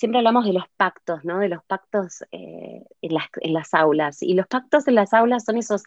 [0.00, 1.38] siempre hablamos de los pactos, ¿no?
[1.38, 4.22] De los pactos eh, en, las, en, las, aulas.
[4.22, 5.82] Y los pactos en las aulas son esos,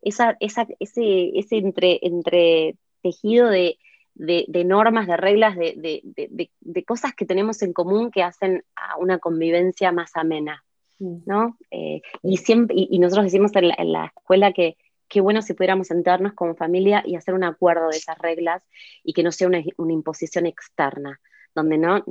[0.00, 3.78] esa, esa, ese, ese entre, entre tejido de
[4.18, 9.92] de, normas, de reglas, de, cosas que tenemos en común que hacen a una convivencia
[9.92, 10.64] más amena.
[10.98, 11.18] Mm.
[11.26, 11.56] ¿no?
[11.70, 14.76] Eh, y, siempre, y, nosotros decimos en la, escuela que
[15.08, 18.66] qué bueno si pudiéramos sentarnos como familia y hacer un acuerdo de esas reglas
[19.04, 21.20] y que no sea una, imposición externa,
[21.54, 22.04] donde no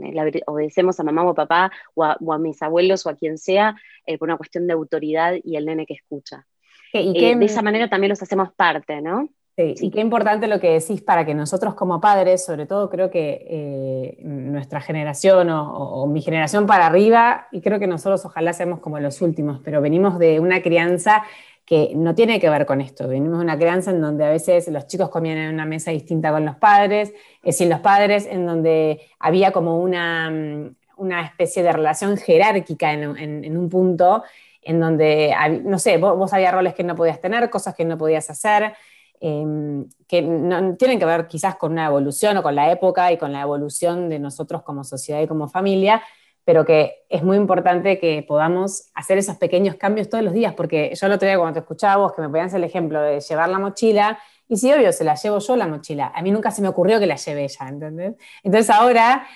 [0.45, 4.17] obedecemos a mamá o a papá o a, mis abuelos o a quien sea eh,
[4.17, 6.45] por una cuestión de autoridad y el nene que escucha.
[6.93, 9.29] ¿Y eh, de esa manera también los hacemos parte, ¿no?
[9.57, 13.09] Sí, y qué importante lo que decís para que nosotros como padres, sobre todo creo
[13.09, 18.81] que eh, nuestra generación o, mi generación para arriba, y creo que nosotros ojalá seamos
[18.81, 21.23] como los últimos, pero venimos de una crianza
[21.67, 24.69] que no tiene que ver con esto, venimos de una crianza en donde a veces
[24.69, 28.45] los chicos comían en una mesa distinta con los padres, es sin los padres, en
[28.45, 34.23] donde había como una, mm, una especie de relación jerárquica en, un punto,
[34.61, 37.97] en donde, no sé, vos, vos había roles que no podías tener, cosas que no
[37.97, 38.73] podías hacer.
[39.19, 43.17] Em, que no, tienen que ver quizás con una evolución o con la época y
[43.17, 46.03] con la evolución de nosotros como sociedad y como familia,
[46.47, 50.93] pero que es muy importante que podamos hacer esos pequeños cambios todos los días, porque
[50.95, 53.49] yo el otro día cuando te escuchaba vos, que me hacer el ejemplo de llevar
[53.49, 56.61] la mochila, y si obvio, se la llevo yo la mochila, a mí nunca se
[56.61, 58.15] me ocurrió que la lleve ella, ¿entendés?
[58.43, 59.27] Entonces ahora,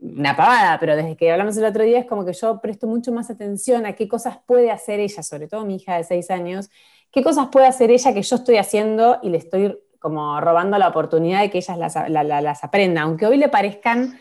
[0.00, 3.12] una pavada, pero desde que hablamos el otro día es como que yo presto mucho
[3.12, 6.70] más atención a qué cosas puede hacer ella, sobre todo mi hija de seis años,
[7.14, 10.88] ¿Qué cosas puede hacer ella que yo estoy haciendo y le estoy como robando la
[10.88, 13.04] oportunidad de que ellas las, aprendan?
[13.04, 14.18] Aunque hoy le parezcan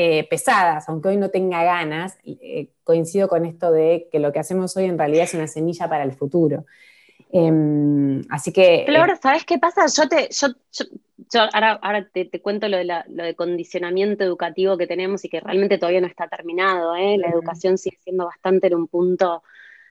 [0.00, 4.38] eh, pesadas, aunque hoy no tenga ganas, eh, coincido con esto de que lo que
[4.38, 6.66] hacemos hoy en realidad es una semilla para el futuro.
[7.32, 8.84] Em, así que...
[8.86, 9.86] Flor, eh, ¿sabes qué pasa?
[9.88, 10.28] Yo te...
[10.30, 15.78] Yo, ahora, te, cuento lo de, lo de condicionamiento educativo que tenemos y que realmente
[15.78, 16.94] todavía no está terminado.
[16.94, 19.42] La educación sigue siendo bastante en un punto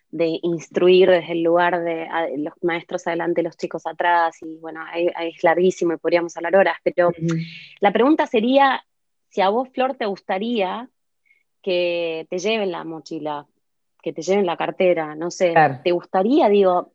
[0.10, 5.44] de instruir desde el lugar de los maestros adelante, los chicos atrás, y bueno, es
[5.44, 7.12] larguísimo y podríamos hablar horas, pero
[7.82, 8.82] la pregunta sería
[9.38, 10.90] si a vos, Flor, te gustaría
[11.62, 13.46] que te lleven la mochila,
[14.02, 16.50] que te lleven la cartera, no sé, ¿te gustaría?
[16.50, 16.94] Digo,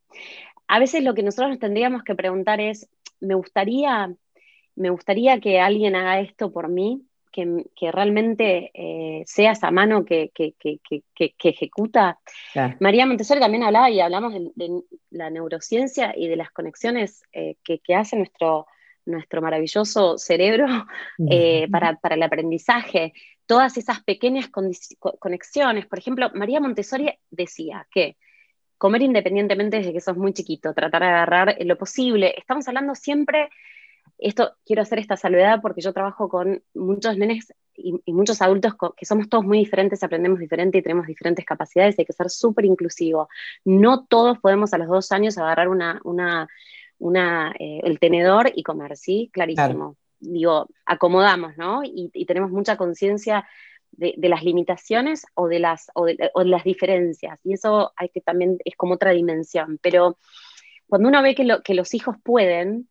[0.66, 2.88] a veces lo que nosotros nos tendríamos que preguntar es,
[3.20, 4.12] ¿me gustaría,
[4.74, 7.07] me gustaría que alguien haga esto por mí?
[7.31, 10.33] que, realmente eh, sea esa mano que,
[11.38, 12.18] ejecuta.
[12.81, 17.94] María Montessori también hablaba y hablamos de, la neurociencia y de las conexiones eh, que,
[17.94, 18.66] hace nuestro,
[19.07, 20.67] nuestro maravilloso cerebro
[21.31, 23.12] eh, para, el aprendizaje.
[23.47, 25.87] Todas esas pequeñas conexiones.
[25.87, 28.17] Por ejemplo, María Montessori decía que
[28.79, 32.35] comer independientemente desde que sos muy chiquito, tratar de agarrar lo posible.
[32.37, 33.51] Estamos hablando siempre
[34.23, 39.07] esto quiero hacer esta salvedad porque yo trabajo con muchos nenes y, muchos adultos que
[39.07, 43.29] somos todos muy diferentes, aprendemos diferente y tenemos diferentes capacidades, hay que ser súper inclusivo.
[43.65, 46.49] No todos podemos a los dos años agarrar una, una,
[47.59, 49.31] eh, el tenedor y comer, ¿sí?
[49.33, 49.97] Clarísimo.
[50.21, 51.83] Digo, acomodamos, ¿no?
[51.85, 53.47] Y, tenemos mucha conciencia
[53.91, 57.41] de, las limitaciones o de las, o de, las diferencias.
[57.45, 59.79] Y eso hay que también es como otra dimensión.
[59.83, 60.19] Pero
[60.88, 62.88] cuando uno ve que, lo, que los hijos pueden,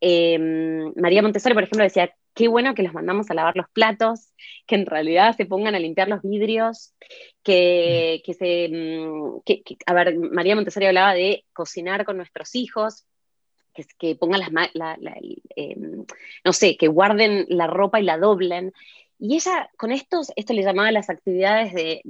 [0.00, 4.32] Em, María Montessori, por ejemplo, decía, qué bueno que los mandamos a lavar los platos,
[4.66, 6.94] que en realidad se pongan a limpiar los vidrios,
[7.42, 8.68] que, se...
[8.68, 9.40] Mm,
[9.86, 13.06] a ver, María Montessori hablaba de cocinar con nuestros hijos,
[13.98, 14.50] que, pongan las...
[14.74, 14.96] La,
[15.56, 16.04] em,
[16.44, 18.72] no sé, que guarden la ropa y la doblen.
[19.20, 22.02] Y ella con estos, esto le llamaba las actividades de,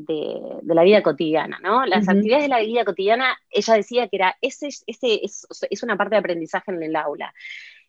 [0.63, 1.87] la vida cotidiana, ¿no?
[1.87, 6.17] Las actividades de la vida cotidiana, ella decía que era, ese, ese es, una parte
[6.17, 7.33] de aprendizaje en el aula,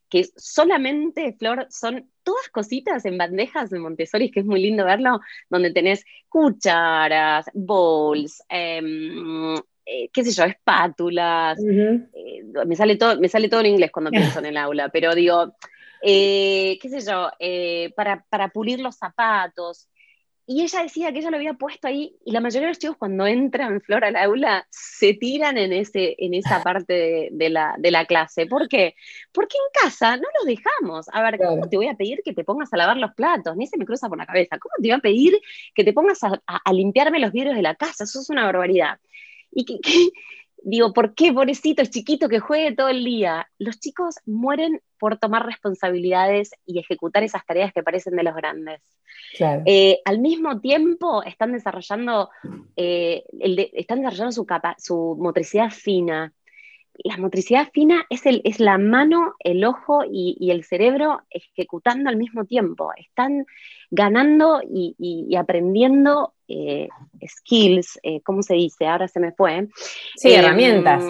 [0.07, 5.19] que solamente, Flor, son todas cositas en bandejas de Montessori, que es muy lindo verlo,
[5.49, 9.55] donde tenés cucharas, bowls, em,
[9.91, 14.11] eh, qué sé yo, espátulas, eh, me, sale todo, me sale todo en inglés cuando
[14.11, 15.55] pienso en el aula, pero digo,
[16.01, 19.87] eh, qué sé yo, eh, para, pulir los zapatos.
[20.45, 22.97] Y ella decía que ella lo había puesto ahí y la mayoría de los chicos
[22.97, 28.47] cuando entran Flor al aula se tiran en, ese, en esa parte de, la, clase.
[28.47, 28.95] ¿Por qué?
[29.31, 31.07] Porque en casa no los dejamos.
[31.13, 33.55] A ver, ¿cómo te voy a pedir que te pongas a lavar los platos?
[33.57, 34.57] Ni se me cruza por la cabeza.
[34.57, 35.39] ¿Cómo te voy a pedir
[35.75, 38.05] que te pongas a, limpiarme los vidrios de la casa?
[38.05, 38.97] Eso es una barbaridad.
[39.51, 39.79] Y que,
[40.63, 43.49] digo, ¿por qué, pobrecito, chiquito que juegue todo el día?
[43.57, 48.81] Los chicos mueren por tomar responsabilidades y ejecutar esas tareas que parecen de los grandes.
[49.65, 52.29] Eh, al mismo tiempo están desarrollando,
[52.75, 53.23] eh,
[53.73, 56.33] están desarrollando su, capa, su motricidad fina.
[57.03, 62.17] La motricidad fina es, el, es la mano, el ojo y, el cerebro ejecutando al
[62.17, 62.91] mismo tiempo.
[62.97, 63.45] Están
[63.89, 66.89] ganando y, aprendiendo eh,
[67.25, 68.87] skills, ¿cómo se dice?
[68.87, 69.67] Ahora se me fue.
[70.15, 71.05] Sí, herramientas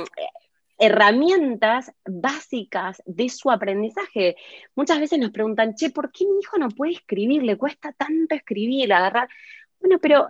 [0.80, 4.38] herramientas básicas de su aprendizaje.
[4.76, 7.44] Muchas veces nos preguntan, che, ¿por qué mi hijo no puede escribir?
[7.44, 9.28] Le cuesta tanto escribir, agarrar.
[9.80, 10.30] Bueno, pero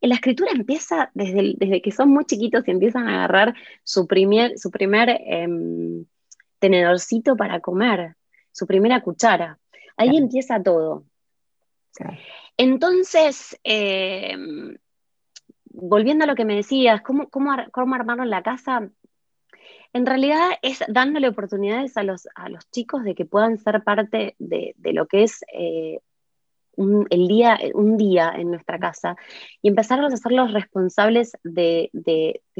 [0.00, 4.58] la escritura empieza desde, desde que son muy chiquitos y empiezan a agarrar su primer,
[4.58, 6.04] su primer em,
[6.58, 8.16] tenedorcito para comer,
[8.52, 9.58] su primera cuchara.
[9.96, 11.04] Ahí empieza todo.
[12.56, 14.76] Entonces, em,
[15.64, 18.90] volviendo a lo que me decías, ¿cómo, cómo, cómo armaron la casa?
[19.92, 24.34] en realidad es dándole oportunidades a los, a los chicos de que puedan ser parte
[24.38, 26.00] de, lo que es eh,
[26.78, 29.16] un, el día, un día en nuestra casa
[29.60, 31.90] y empezar a hacerlos responsables de,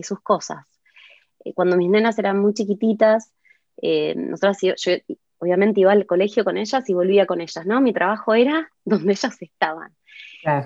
[0.02, 0.66] sus cosas.
[1.44, 3.32] Eh, cuando mis nenas eran muy chiquititas,
[3.80, 4.92] eh, nosotros, yo,
[5.38, 7.80] obviamente iba al colegio con ellas y volvía con ellas, ¿no?
[7.80, 9.94] Mi trabajo era donde ellas estaban.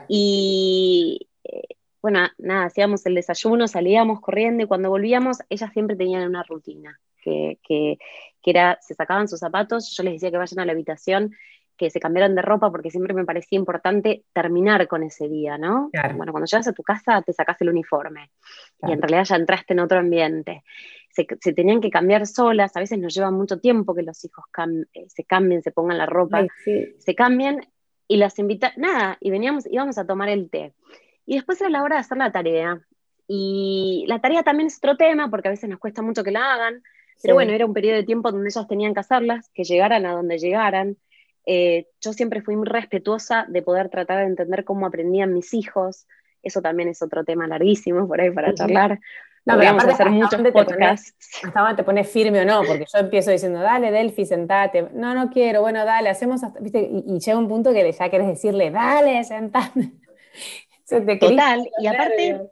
[0.08, 1.28] Y
[2.02, 6.98] bueno, nada, hacíamos el desayuno, salíamos corriendo y cuando volvíamos, ellas siempre tenían una rutina,
[7.22, 7.98] que, que,
[8.44, 11.32] era, se sacaban sus zapatos, yo les decía que vayan a la habitación,
[11.76, 15.90] que se cambiaran de ropa, porque siempre me parecía importante terminar con ese día, ¿no?
[16.16, 18.30] Bueno, cuando llegas a tu casa te sacas el uniforme
[18.86, 20.62] y en realidad ya entraste en otro ambiente.
[21.10, 24.44] Se, tenían que cambiar solas, a veces nos lleva mucho tiempo que los hijos
[24.94, 27.66] eh, se cambien, se pongan la ropa, se cambien
[28.08, 30.74] y las invita, nada, y veníamos, íbamos a tomar el té.
[31.26, 32.80] Y después era la hora de hacer la tarea.
[33.28, 36.52] Y la tarea también es otro tema, porque a veces nos cuesta mucho que la
[36.52, 36.82] hagan,
[37.22, 40.12] pero bueno, era un periodo de tiempo donde ellas tenían que hacerlas, que llegaran a
[40.12, 40.96] donde llegaran.
[41.46, 46.06] Eh, yo siempre fui muy respetuosa de poder tratar de entender cómo aprendían mis hijos.
[46.42, 49.00] Eso también es otro tema larguísimo por ahí para charlar.
[49.44, 51.14] No, Podríamos hacer muchos podcasts.
[51.42, 54.88] hasta dónde te pones firme o no, porque yo empiezo diciendo, dale, Delphi, sentate.
[54.94, 56.88] No, no quiero, bueno, dale, hacemos hasta, ¿viste?
[57.06, 59.92] Y, llega un punto que ya querés decirle, dale, sentate.
[61.20, 62.50] Total, y aparte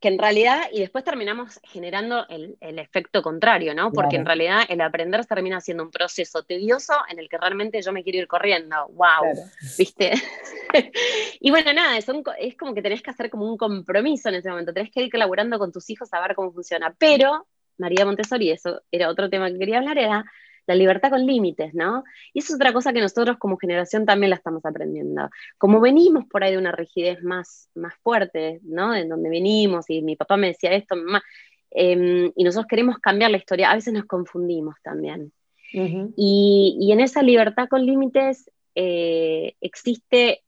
[0.00, 3.90] que en realidad, y después terminamos generando el, efecto contrario, ¿no?
[3.92, 7.92] Porque en realidad el aprender termina siendo un proceso tedioso en el que realmente yo
[7.92, 8.76] me quiero ir corriendo.
[8.90, 9.34] ¡Wow!
[9.76, 10.12] ¿Viste?
[11.40, 12.06] y bueno, nada, es,
[12.38, 15.10] es como que tenés que hacer como un compromiso en ese momento, tenés que ir
[15.10, 16.94] colaborando con tus hijos a ver cómo funciona.
[16.96, 20.24] Pero, María Montessori, eso era otro tema que quería hablar, era
[20.68, 22.04] la libertad con límites, ¿no?
[22.34, 25.30] Y eso es otra cosa que nosotros como generación también la estamos aprendiendo.
[25.56, 28.94] Como venimos por ahí de una rigidez más, más fuerte, ¿no?
[28.94, 31.22] En donde venimos y mi papá me decía esto, mamá,
[31.70, 35.32] em, y nosotros queremos cambiar la historia, a veces nos confundimos también.
[35.70, 40.42] y, en esa libertad con límites eh, existe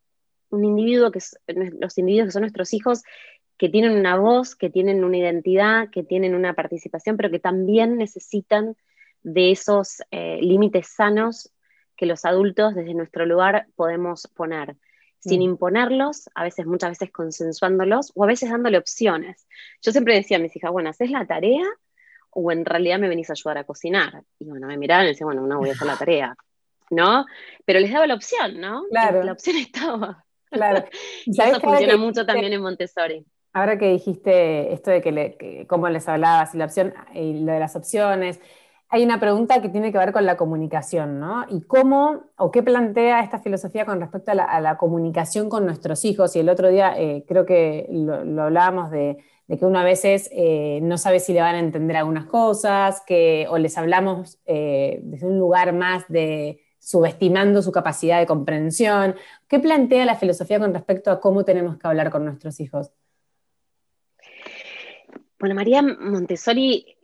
[0.48, 1.20] un individuo, que
[1.78, 3.02] los individuos que son nuestros hijos,
[3.59, 7.98] que tienen una voz, que tienen una identidad, que tienen una participación, pero que también
[7.98, 8.76] necesitan
[9.22, 11.52] de esos eh, límites sanos
[11.96, 14.76] que los adultos desde nuestro lugar podemos poner,
[15.18, 15.42] sin mm.
[15.42, 19.46] imponerlos, a veces, muchas veces consensuándolos o a veces dándole opciones.
[19.83, 21.66] Yo siempre decía a mis hijas, bueno, ¿haces la tarea
[22.30, 24.22] o en realidad me venís a ayudar a cocinar?
[24.38, 26.37] Y bueno, me miraban y decían, bueno, no voy a hacer la tarea,
[26.88, 27.26] ¿no?
[27.66, 28.85] Pero les daba la opción, ¿no?
[28.90, 29.22] Claro.
[29.22, 30.24] La opción estaba.
[30.50, 30.85] Claro.
[31.26, 33.26] eso funciona mucho también en Montessori.
[33.52, 37.52] Ahora que dijiste esto de que, le, cómo les hablabas y la opción y lo
[37.52, 38.40] de las opciones,
[38.92, 41.46] hay una pregunta que tiene que ver con la comunicación, ¿no?
[41.48, 46.35] Y cómo o qué plantea esta filosofía con respecto a la, comunicación con nuestros hijos.
[46.35, 50.81] Y el otro día eh, creo que lo, hablábamos de, que uno a veces eh,
[50.83, 55.26] no sabe si le van a entender algunas cosas, que, o les hablamos eh, desde
[55.29, 59.14] un lugar más de, subestimando su capacidad de comprensión.
[59.46, 62.90] ¿Qué plantea la filosofía con respecto a cómo tenemos que hablar con nuestros hijos?
[65.38, 66.96] Bueno, María Montessori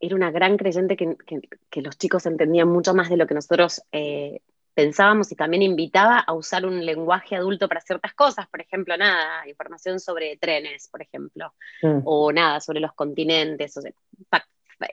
[0.00, 4.40] era una gran creyente que, los chicos entendían mucho más de lo que nosotros eh,
[4.74, 9.48] pensábamos y también invitaba a usar un lenguaje adulto para ciertas cosas, por ejemplo, nada,
[9.48, 12.02] información sobre trenes, por ejemplo, mm.
[12.04, 13.80] o nada, sobre los continentes, o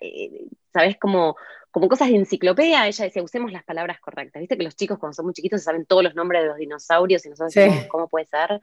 [0.01, 0.97] eh, ¿sabes?
[0.99, 1.35] Como,
[1.69, 4.39] como cosas de enciclopedia, ella decía, usemos las palabras correctas.
[4.39, 7.23] Viste que los chicos cuando son muy chiquitos saben todos los nombres de los dinosaurios
[7.25, 8.59] y nosotros decimos, ¿cómo puede ser?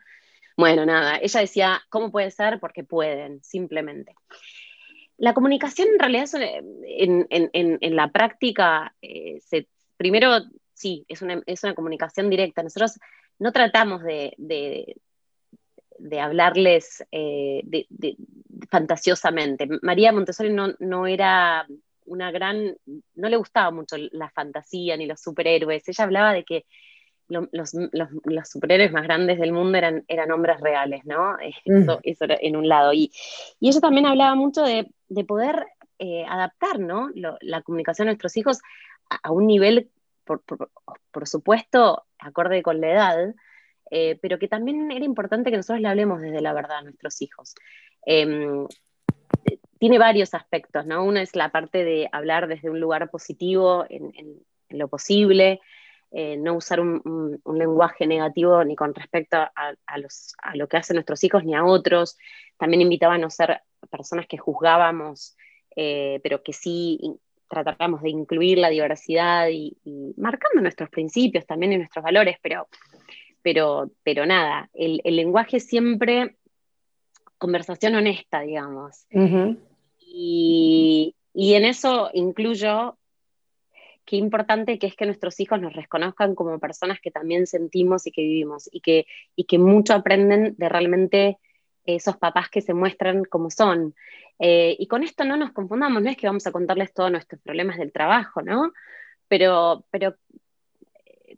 [0.56, 2.58] Bueno, nada, ella decía, ¿cómo puede ser?
[2.58, 4.14] Porque pueden, simplemente.
[5.22, 9.38] La comunicación en realidad en, la práctica, eh,
[9.96, 10.32] primero
[10.74, 12.64] sí, es una, comunicación directa.
[12.64, 12.98] Nosotros
[13.38, 17.62] no tratamos de, de, hablarles eh,
[18.68, 19.68] fantasiosamente.
[19.82, 21.68] María Montessori no, era
[22.04, 22.76] una gran,
[23.14, 25.88] no le gustaba mucho la fantasía ni los superhéroes.
[25.88, 26.64] Ella hablaba de que
[27.32, 27.70] los,
[28.50, 31.36] superhéroes más grandes del mundo eran, eran hombres reales, ¿no?
[31.66, 31.90] Mm.
[32.04, 32.92] Eso, era en un lado.
[32.92, 33.10] Y,
[33.60, 34.86] y ella también hablaba mucho de,
[35.26, 35.66] poder
[35.98, 37.10] eh, adaptar, ¿no?
[37.14, 38.58] la comunicación a nuestros hijos
[39.22, 39.90] a un nivel
[40.24, 43.34] por, supuesto, acorde con la edad,
[43.90, 47.20] eh, pero que también era importante que nosotros le hablemos desde la verdad a nuestros
[47.22, 47.54] hijos.
[48.06, 48.66] Em,
[49.78, 51.04] tiene varios aspectos, ¿no?
[51.04, 54.12] Una es la parte de hablar desde un lugar positivo en,
[54.68, 55.60] lo posible,
[56.14, 59.74] eh, no usar un, lenguaje negativo ni con respecto a,
[60.54, 62.18] lo que hacen nuestros hijos ni a otros.
[62.58, 65.36] También invitaba a no ser personas que juzgábamos,
[65.74, 67.00] eh, pero que sí
[67.48, 69.74] tratamos de incluir la diversidad y,
[70.18, 72.68] marcando nuestros principios también y nuestros valores, pero,
[73.40, 76.36] pero, pero nada, el, lenguaje siempre
[77.38, 79.06] conversación honesta, digamos.
[79.98, 82.98] y, en eso incluyo
[84.04, 88.12] qué importante que es que nuestros hijos nos reconozcan como personas que también sentimos y
[88.12, 91.38] que vivimos y que, y que mucho aprenden de realmente
[91.84, 93.94] esos papás que se muestran como son.
[94.38, 97.40] Eh, y con esto no nos confundamos, no es que vamos a contarles todos nuestros
[97.40, 98.72] problemas del trabajo, ¿no?
[99.28, 100.16] Pero, pero
[101.06, 101.36] eh,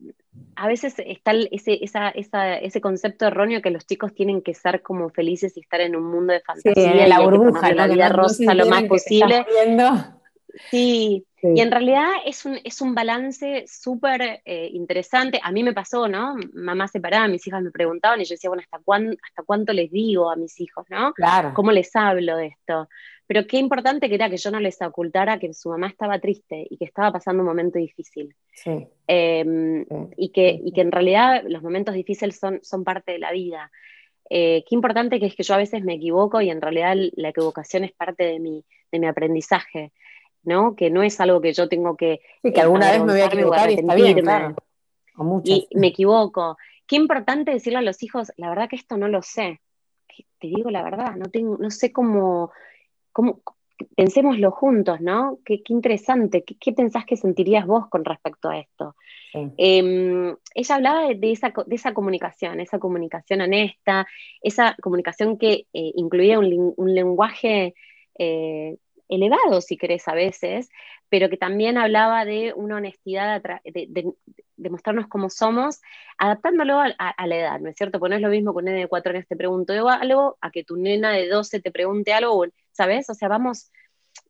[0.57, 5.57] a veces está ese, ese concepto erróneo que los chicos tienen que ser como felices
[5.57, 7.07] y estar en un mundo de fantasía.
[7.07, 9.47] la burbuja, la vida rosa lo más posible.
[10.71, 15.41] Sí, y en realidad es un, es un balance súper eh, interesante.
[15.43, 16.37] A mí me pasó, ¿no?
[16.55, 19.91] Mamá separada, mis hijas me preguntaban y yo decía, bueno, ¿hasta, cuándo, ¿hasta cuánto les
[19.91, 21.13] digo a mis hijos, ¿no?
[21.13, 21.53] Claro.
[21.55, 22.89] ¿Cómo les hablo de esto?
[23.27, 26.67] Pero qué importante que era que yo no les ocultara que su mamá estaba triste
[26.69, 28.35] y que estaba pasando un momento difícil.
[28.53, 28.87] Sí.
[29.07, 29.85] Em,
[30.17, 33.71] y, que, y que en realidad los momentos difíciles son, son parte de la vida.
[34.31, 37.29] Eh, qué importante que es que yo a veces me equivoco y en realidad la
[37.29, 39.93] equivocación es parte de mi, de mi aprendizaje.
[40.45, 40.75] ¿No?
[40.77, 42.21] Que no es algo que yo tengo que...
[42.43, 44.25] que alguna vez me voy a equivocar y está bien,
[45.45, 46.57] Y me equivoco.
[46.87, 49.61] Qué importante decirle a los hijos, la verdad que esto no lo sé.
[50.39, 52.53] Te digo la verdad, no, tengo, no sé cómo,
[53.13, 53.41] cómo,
[53.97, 55.39] pensémoslo juntos, ¿no?
[55.45, 58.95] Qué, interesante, ¿Qué, pensás que sentirías vos con respecto a esto?
[59.57, 64.07] Em, ella hablaba de, esa, de, esa, comunicación, esa comunicación honesta,
[64.41, 67.75] esa comunicación que eh, incluía un, lenguaje
[68.17, 68.77] eh,
[69.09, 70.69] elevado, si querés, a veces,
[71.09, 74.15] pero que también hablaba de una honestidad, de,
[74.71, 75.81] mostrarnos cómo somos,
[76.19, 77.99] adaptándolo a, la edad, ¿no es cierto?
[77.99, 80.51] Porque no es lo mismo que un nene de cuatro años te pregunte algo, a
[80.51, 83.09] que tu nena de 12 te pregunte algo, ¿sabes?
[83.11, 83.71] O sea, vamos,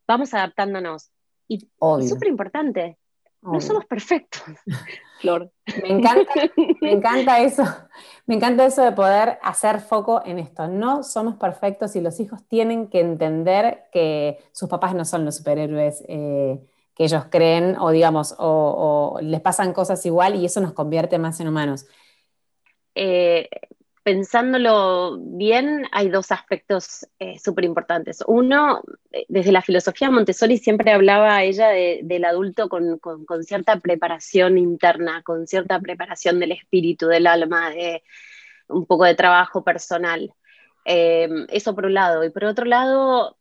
[0.07, 1.11] vamos adaptándonos.
[1.47, 1.69] Y
[2.01, 2.99] es súper importante,
[3.53, 4.43] no somos perfectos,
[5.21, 5.51] Flor.
[5.83, 6.33] Me encanta,
[6.81, 7.65] me encanta eso.
[8.27, 10.67] Me encanta eso de poder hacer foco en esto.
[10.69, 15.37] No somos perfectos y los hijos tienen que entender que sus papás no son los
[15.37, 16.61] superhéroes eh,
[16.95, 21.41] que ellos creen o digamos, o, les pasan cosas igual y eso nos convierte más
[21.41, 21.87] en humanos.
[22.95, 23.49] Eh,
[24.05, 28.23] pensándolo bien, hay dos aspectos eh, súper importantes.
[28.27, 33.01] Uno, eh, desde la filosofía Montessori siempre hablaba ella del adulto con,
[33.45, 38.03] cierta preparación interna, con cierta preparación del espíritu, del alma, de
[38.69, 40.35] un poco de trabajo personal.
[40.85, 42.25] Eh, eso por un lado.
[42.25, 43.39] Y por otro lado,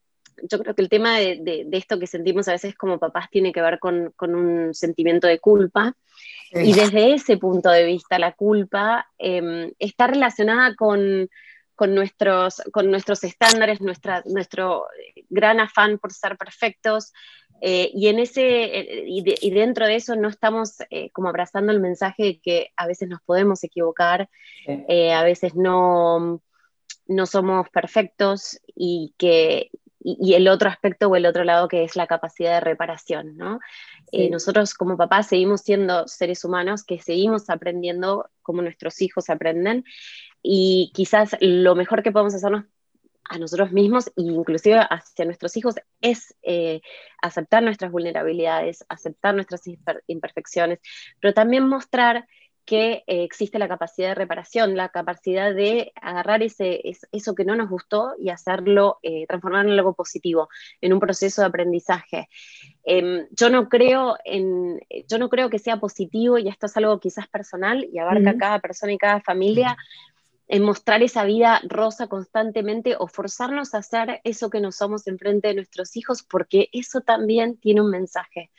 [0.49, 3.61] yo creo que el tema de, esto que sentimos a veces como papás tiene que
[3.61, 5.93] ver con, con un sentimiento de culpa
[6.53, 11.29] y desde ese punto de vista, la culpa em, está relacionada con,
[11.87, 14.85] nuestros, con nuestros estándares, nuestra, nuestro
[15.29, 17.11] gran afán por ser perfectos.
[17.61, 21.79] Eh, y, en ese, eh, y, dentro de eso no estamos eh, como abrazando el
[21.79, 24.29] mensaje de que a veces nos podemos equivocar,
[24.67, 26.41] a veces no,
[27.07, 29.69] no somos perfectos y que
[30.03, 33.59] y, el otro aspecto o el otro lado que es la capacidad de reparación, ¿no?
[34.11, 39.85] Eh, nosotros como papás seguimos siendo seres humanos que seguimos aprendiendo como nuestros hijos aprenden
[40.41, 42.65] y quizás lo mejor que podemos hacernos
[43.29, 46.81] a nosotros mismos e inclusive hacia nuestros hijos es eh,
[47.21, 49.61] aceptar nuestras vulnerabilidades, aceptar nuestras
[50.07, 50.79] imperfecciones,
[51.21, 52.27] pero también mostrar
[52.66, 57.55] que eh, existe la capacidad de reparación, la capacidad de agarrar ese, eso que no
[57.55, 60.49] nos gustó y hacerlo, eh, transformarlo en algo positivo,
[60.80, 62.30] en un proceso de aprendizaje.
[62.86, 66.99] Em, yo, no creo en, yo no creo que sea positivo, y esto es algo
[66.99, 69.78] quizás personal y abarca a cada persona y cada familia,
[70.53, 75.47] en mostrar esa vida rosa constantemente o forzarnos a hacer eso que no somos enfrente
[75.47, 78.51] de nuestros hijos, porque eso también tiene un mensaje.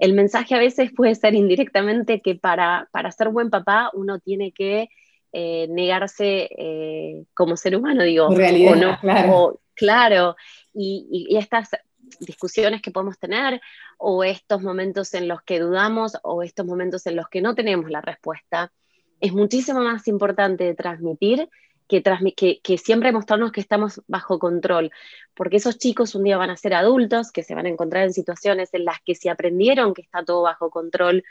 [0.00, 4.50] El mensaje a veces puede ser indirectamente que para, para ser buen papá uno tiene
[4.50, 4.88] que
[5.32, 8.28] eh, negarse eh, como ser humano, digo.
[8.34, 9.60] Realidad, o no, claro.
[9.74, 10.36] claro,
[10.74, 11.70] y, y estas
[12.18, 13.60] discusiones que podemos tener
[13.98, 17.88] o estos momentos en los que dudamos o estos momentos en los que no tenemos
[17.88, 18.72] la respuesta
[19.20, 21.48] es muchísimo más importante transmitir
[21.88, 24.90] que, siempre mostrarnos que estamos bajo control,
[25.34, 28.12] porque esos chicos un día van a ser adultos, que se van a encontrar en
[28.12, 31.22] situaciones en las que si aprendieron que está todo bajo control,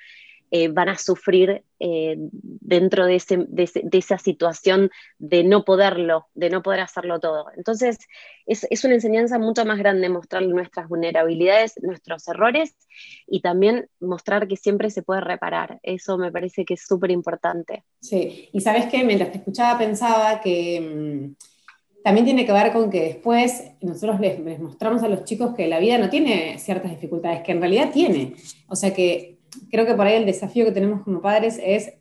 [0.52, 6.82] eh, van a sufrir eh, dentro de, esa situación de no poderlo, de no poder
[6.82, 7.48] hacerlo todo.
[7.58, 7.98] Entonces,
[8.46, 12.76] es, una enseñanza mucho más grande mostrar nuestras vulnerabilidades, nuestros errores
[13.28, 15.80] y también mostrar que siempre se puede reparar.
[15.82, 17.84] Eso me parece que es súper importante.
[18.00, 20.80] Sí, y sabes que mientras te escuchaba pensaba que...
[20.80, 21.36] Mm,
[22.04, 25.66] también tiene que ver con que después nosotros les, les, mostramos a los chicos que
[25.66, 28.36] la vida no tiene ciertas dificultades, que en realidad tiene.
[28.68, 29.35] O sea que
[29.70, 31.94] creo que por ahí el desafío que tenemos como padres es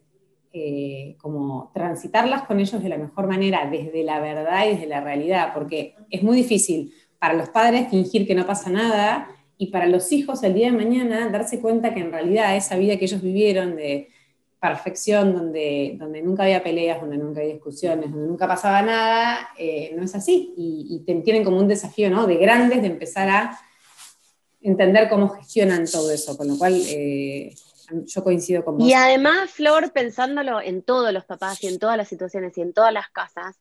[0.53, 5.01] eh, como transitarlas con ellos de la mejor manera, desde la verdad y desde la
[5.01, 9.29] realidad, porque es muy difícil para los padres fingir que no pasa nada
[9.59, 12.97] y para los hijos el día de mañana darse cuenta que en realidad esa vida
[12.97, 14.09] que ellos vivieron de
[14.61, 19.93] perfección, donde, donde nunca había peleas, donde nunca había discusiones, donde nunca pasaba nada, eh,
[19.95, 20.55] no es así.
[20.57, 22.27] Y, y, tienen como un desafío ¿no?
[22.27, 23.59] de grandes de empezar a
[24.65, 27.55] entender cómo gestionan todo eso, con lo cual eh,
[28.07, 28.89] yo coincido con vos.
[28.89, 32.73] Y además, Flor, pensándolo en todos los papás y en todas las situaciones y en
[32.73, 33.57] todas las casas,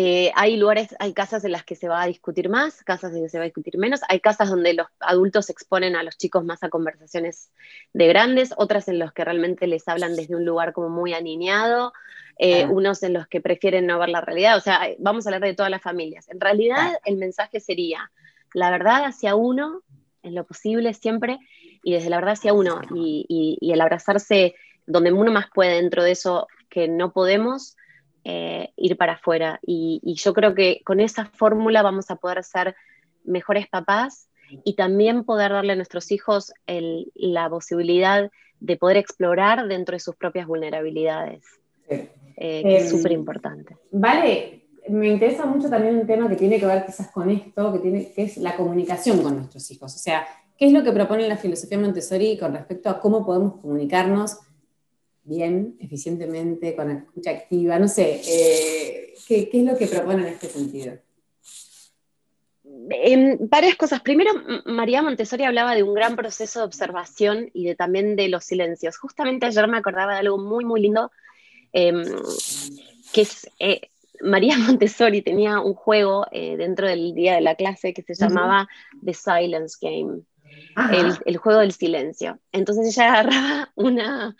[0.00, 3.22] eh, hay lugares, hay casas en las que se va a discutir más, casas en
[3.22, 6.16] las que se va a discutir menos, hay casas donde los adultos exponen a los
[6.16, 7.50] chicos más a conversaciones
[7.92, 11.92] de grandes, otras en las que realmente les hablan desde un lugar como muy aniñado,
[12.38, 15.42] eh, unos en los que prefieren no ver la realidad, o sea, vamos a hablar
[15.42, 16.28] de todas las familias.
[16.28, 18.12] En realidad, el mensaje sería
[18.54, 19.82] la verdad hacia uno
[20.28, 21.38] en lo posible siempre
[21.82, 24.54] y desde la verdad hacia uno y, el abrazarse
[24.86, 27.76] donde uno más puede dentro de eso que no podemos
[28.24, 29.58] eh, ir para afuera.
[29.66, 32.76] Y, yo creo que con esa fórmula vamos a poder ser
[33.24, 34.28] mejores papás
[34.64, 40.16] y también poder darle a nuestros hijos la posibilidad de poder explorar dentro de sus
[40.16, 41.44] propias vulnerabilidades,
[41.88, 43.76] eh, que es em, súper importante.
[43.90, 44.57] Vale,
[44.90, 48.12] me interesa mucho también un tema que tiene que ver quizás con esto, que, tiene,
[48.12, 49.94] que es la comunicación con nuestros hijos.
[49.94, 50.26] O sea,
[50.56, 54.38] ¿qué es lo que propone la filosofía Montessori con respecto a cómo podemos comunicarnos
[55.24, 57.78] bien, eficientemente, con escucha activa?
[57.78, 60.94] No sé, eh, ¿qué, es lo que propone en este sentido?
[63.40, 64.00] varias cosas.
[64.00, 64.30] Primero,
[64.64, 68.96] María Montessori hablaba de un gran proceso de observación y de, también de los silencios.
[68.96, 71.10] Justamente ayer me acordaba de algo muy, muy lindo,
[71.72, 72.04] em,
[73.12, 73.82] que es eh,
[74.22, 78.68] María Montessori tenía un juego eh, dentro del día de la clase que se llamaba
[79.04, 80.22] The Silence Game,
[81.24, 82.38] el, juego del silencio.
[82.52, 84.36] Entonces ella agarraba una,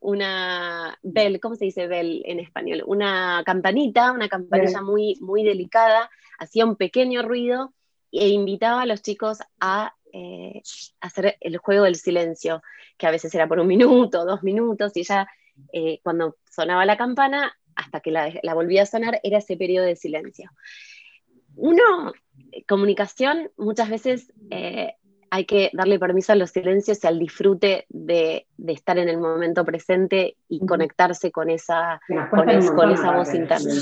[0.00, 2.82] una bell, ¿cómo se dice bell en español?
[2.86, 7.72] Una campanita, una campanilla muy, muy delicada, hacía un pequeño ruido
[8.10, 10.60] e invitaba a los chicos a eh,
[11.00, 12.62] hacer el juego del silencio,
[12.98, 15.26] que a veces era por un minuto, dos minutos, y ella
[15.72, 19.96] eh, cuando sonaba la campana hasta que la, volvía a sonar, era ese periodo de
[19.96, 20.50] silencio.
[21.54, 22.12] Uno,
[22.66, 24.94] comunicación, muchas veces eh,
[25.30, 29.64] hay que darle permiso a los silencios y al disfrute de, estar en el momento
[29.64, 32.00] presente y conectarse con esa,
[32.30, 32.48] con,
[32.90, 33.72] esa voz interna.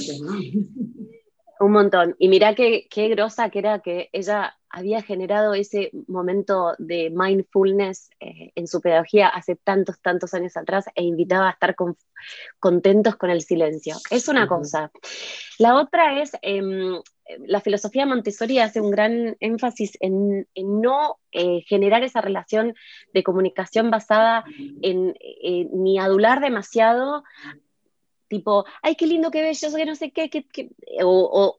[1.61, 2.17] Un montón.
[2.19, 8.09] Y mira qué, qué grosa que era que ella había generado ese momento de mindfulness
[8.19, 11.77] eh, en su pedagogía hace tantos, tantos años atrás e invitaba a estar
[12.59, 13.97] contentos con el silencio.
[14.11, 14.91] Es una cosa.
[15.59, 16.99] La otra es, em,
[17.47, 22.75] la filosofía Montessori hace un gran énfasis en, no eh, generar esa relación
[23.13, 24.45] de comunicación basada
[24.81, 25.15] en
[25.73, 27.23] ni adular demasiado
[28.31, 30.31] tipo, ay, qué lindo, qué bello, que no sé qué,
[31.05, 31.59] o,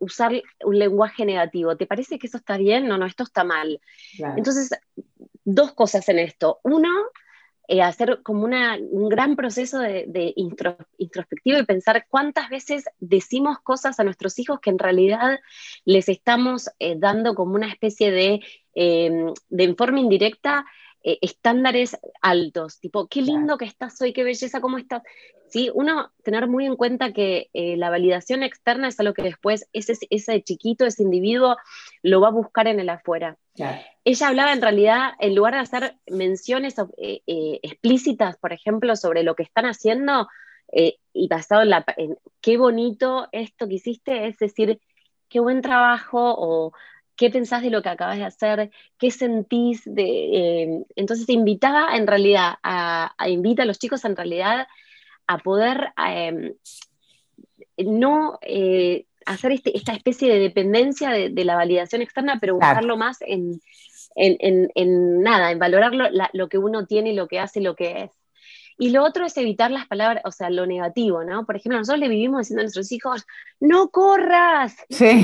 [0.00, 0.32] usar
[0.64, 1.76] un lenguaje negativo.
[1.76, 2.88] ¿Te parece que eso está bien?
[2.88, 3.80] No, no, esto está mal.
[4.36, 4.70] Entonces,
[5.44, 6.58] dos cosas en esto.
[6.64, 6.88] Uno,
[7.68, 14.04] eh, hacer como un gran proceso de, introspectivo y pensar cuántas veces decimos cosas a
[14.04, 15.38] nuestros hijos que en realidad
[15.84, 18.40] les estamos eh, dando como una especie de,
[18.74, 20.64] em, de forma indirecta,
[21.02, 25.02] eh, estándares altos, tipo, qué lindo que estás hoy, qué belleza, cómo estás.
[25.48, 25.70] ¿Sí?
[25.74, 29.94] Uno, tener muy en cuenta que eh, la validación externa es algo que después ese,
[30.10, 31.56] ese chiquito, ese individuo,
[32.02, 33.36] lo va a buscar en el afuera.
[34.04, 37.20] Ella hablaba en realidad, en lugar de hacer menciones eh,
[37.62, 40.28] explícitas, por ejemplo, sobre lo que están haciendo,
[40.72, 44.80] y basado en, la, en qué bonito esto que hiciste, es decir,
[45.28, 46.72] qué buen trabajo o
[47.20, 50.04] qué pensás de lo que acabas de hacer, qué sentís de...
[50.04, 54.66] Eh, entonces invitaba en realidad, a, invita a los chicos en realidad
[55.26, 56.54] a poder em,
[57.76, 63.18] no eh, hacer este, esta especie de dependencia de, la validación externa, pero buscarlo más
[63.20, 63.60] en,
[65.22, 65.92] nada, en valorar
[66.32, 68.10] lo, que uno tiene lo que hace lo que es.
[68.80, 71.44] Y lo otro es evitar las palabras, o sea, lo negativo, ¿no?
[71.44, 73.26] Por ejemplo, nosotros le vivimos diciendo a nuestros hijos,
[73.60, 74.74] no corras,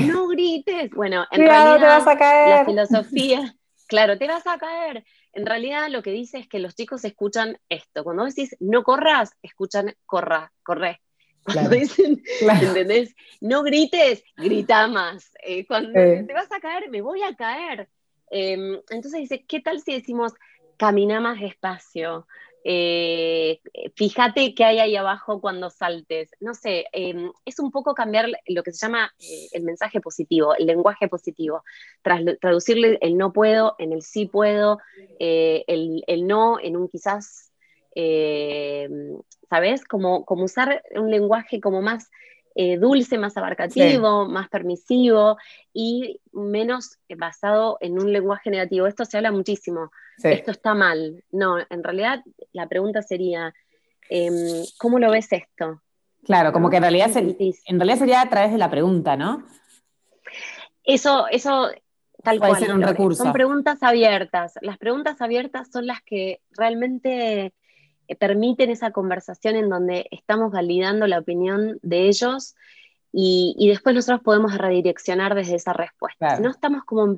[0.05, 0.91] no grites.
[0.91, 2.59] Bueno, en realidad, te vas a caer.
[2.59, 3.55] la filosofía,
[3.87, 5.03] claro, te vas a caer.
[5.33, 8.03] En realidad lo que dice es que los chicos escuchan esto.
[8.03, 11.01] Cuando decís no corras, escuchan corra, corre.
[11.43, 13.15] Cuando dicen, ¿entendés?
[13.41, 15.31] No grites, grita más.
[15.41, 17.89] Eh, cuando te vas a caer, me voy a caer.
[18.29, 20.33] Em, entonces dice, ¿qué tal si decimos
[20.77, 22.27] camina más despacio?
[22.69, 23.61] Eh,
[23.95, 26.29] fíjate qué hay ahí abajo cuando saltes.
[26.41, 30.53] No sé, em, es un poco cambiar lo que se llama eh, el mensaje positivo,
[30.53, 31.63] el lenguaje positivo,
[32.41, 34.79] traducirle el no puedo en el sí puedo,
[35.17, 37.53] eh, el, no en un quizás,
[39.49, 39.85] ¿sabes?
[39.85, 42.09] Como, como usar un lenguaje como más
[42.79, 45.37] dulce, más abarcativo, más permisivo
[45.73, 48.87] y menos basado en un lenguaje negativo.
[48.87, 49.91] Esto se habla muchísimo
[50.23, 51.23] esto está mal.
[51.31, 53.53] No, en realidad la pregunta sería,
[54.09, 55.81] em, ¿cómo lo ves esto?
[56.23, 59.45] Claro, como que en realidad, en realidad sería a través de la pregunta, ¿no?
[60.83, 61.69] Eso, eso
[62.23, 63.23] tal Puede ser un recurso.
[63.23, 64.55] Son preguntas abiertas.
[64.61, 67.53] Las preguntas abiertas son las que realmente eh,
[68.15, 72.55] permiten esa conversación en donde estamos validando la opinión de ellos
[73.19, 76.39] y, después nosotros podemos redireccionar desde esa respuesta.
[76.39, 77.17] No estamos como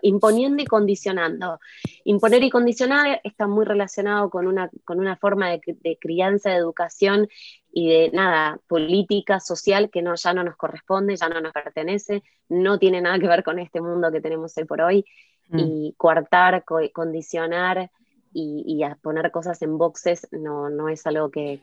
[0.00, 1.60] imponiendo y condicionando.
[2.04, 7.28] Imponer y condicionar está muy relacionado con una, con una forma de, crianza, de educación
[7.70, 12.22] y de nada, política, social, que no, ya no nos corresponde, ya no nos pertenece,
[12.48, 15.04] no tiene nada que ver con este mundo que tenemos hoy por hoy.
[15.48, 15.58] Mm.
[15.58, 17.90] Y coartar, condicionar,
[18.34, 21.60] y, a poner cosas en boxes no, no es algo que,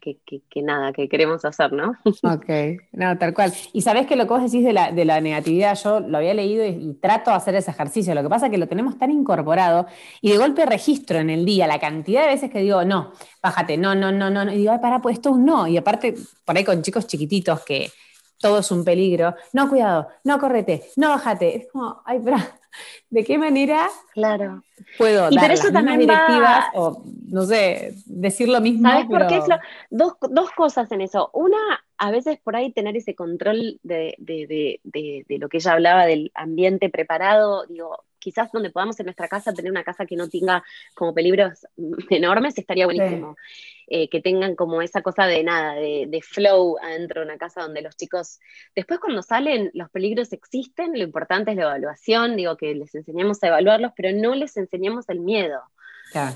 [0.56, 1.98] nada, que queremos hacer, ¿no?
[2.24, 3.54] Ok, no, tal cual.
[3.74, 6.34] Y sabes que lo que vos decís de la, de la negatividad, yo lo había
[6.34, 9.12] leído y, trato de hacer ese ejercicio, lo que pasa es que lo tenemos tan
[9.12, 9.86] incorporado
[10.22, 13.12] y de golpe registro en el día la cantidad de veces que digo, no,
[13.42, 16.16] bájate, no, no, no, no, y digo, ay, para, pues esto un no, y aparte,
[16.46, 17.92] por ahí con chicos chiquititos que
[18.42, 22.38] todo es un peligro, no, cuidado, no, correte, no, bájate, es como, ay, pero
[23.10, 24.64] ¿De qué manera claro.
[24.98, 25.62] puedo dar las
[25.98, 28.90] directivas o, no sé, decir lo mismo?
[28.90, 29.40] ¿Sabes por qué?
[29.90, 31.30] dos, dos, cosas en eso.
[31.34, 35.74] Una, a veces por ahí tener ese control de, de, de, de, lo que ella
[35.74, 40.16] hablaba del ambiente preparado, digo, quizás donde podamos en nuestra casa tener una casa que
[40.16, 40.64] no tenga
[40.94, 41.68] como peligros
[42.10, 43.36] enormes, estaría buenísimo.
[43.94, 47.82] Eh, que tengan como esa cosa de nada, de, flow adentro de una casa donde
[47.82, 48.40] los chicos,
[48.74, 53.44] después cuando salen, los peligros existen, lo importante es la evaluación, digo que les enseñemos
[53.44, 55.60] a evaluarlos, pero no les enseñemos el miedo.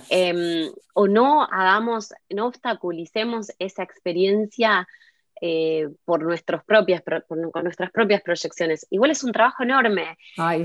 [0.10, 4.88] Em, o no hagamos, no obstaculicemos esa experiencia
[5.42, 8.88] eh, por, nuestros propias, con nuestras propias proyecciones.
[8.90, 10.18] Igual es un trabajo enorme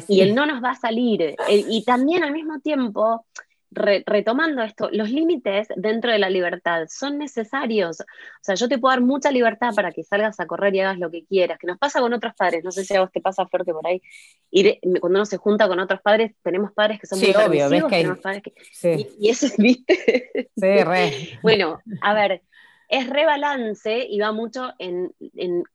[0.08, 1.36] y él no nos va a salir.
[1.48, 3.26] y también al mismo tiempo,
[3.72, 8.00] retomando esto, los límites dentro de la libertad son necesarios.
[8.00, 8.04] O
[8.42, 11.10] sea, yo te puedo dar mucha libertad para que salgas a correr y hagas lo
[11.10, 12.64] que quieras, que nos pasa con otros padres.
[12.64, 14.02] No sé si a vos te pasa, Flor, que por ahí,
[14.50, 17.84] ir, cuando uno se junta con otros padres, tenemos padres que son muy obvio, ves
[17.84, 20.48] que y, eso es, ¿viste?
[20.56, 21.38] Sí, re.
[21.42, 22.42] bueno, a ver,
[22.90, 25.12] es rebalance y va mucho en,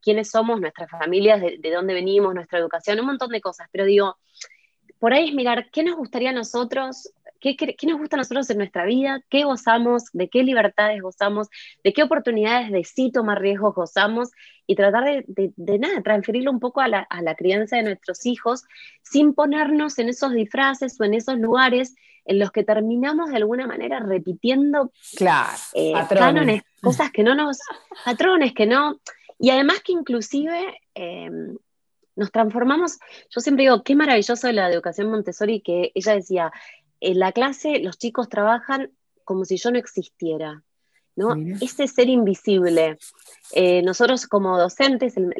[0.01, 3.85] quiénes somos, nuestras familias, de, de dónde venimos, nuestra educación, un montón de cosas, pero
[3.85, 4.17] digo,
[4.99, 7.11] por ahí es mirar qué nos gustaría a nosotros
[7.53, 9.21] ¿Qué, nos gusta a nosotros en nuestra vida?
[9.29, 10.05] ¿Qué gozamos?
[10.13, 11.47] ¿De qué libertades gozamos?
[11.83, 14.31] ¿De qué oportunidades de sí tomar riesgos gozamos?
[14.65, 18.63] Y tratar de, nada, transferirlo un poco a la, crianza de nuestros hijos
[19.03, 21.95] sin ponernos en esos disfraces o en esos lugares
[22.25, 27.59] en los que terminamos de alguna manera repitiendo claro, eh, cánones, cosas que no nos,
[28.05, 28.99] patrones que no,
[29.39, 31.57] y además que inclusive em,
[32.15, 32.97] nos transformamos,
[33.29, 36.51] yo siempre digo, qué maravilloso la educación Montessori que ella decía,
[37.01, 38.91] en la clase los chicos trabajan
[39.23, 40.63] como si yo no existiera.
[41.17, 41.33] ¿no?
[41.61, 42.97] Ese ser invisible.
[43.53, 45.33] Eh, nosotros como docentes, el,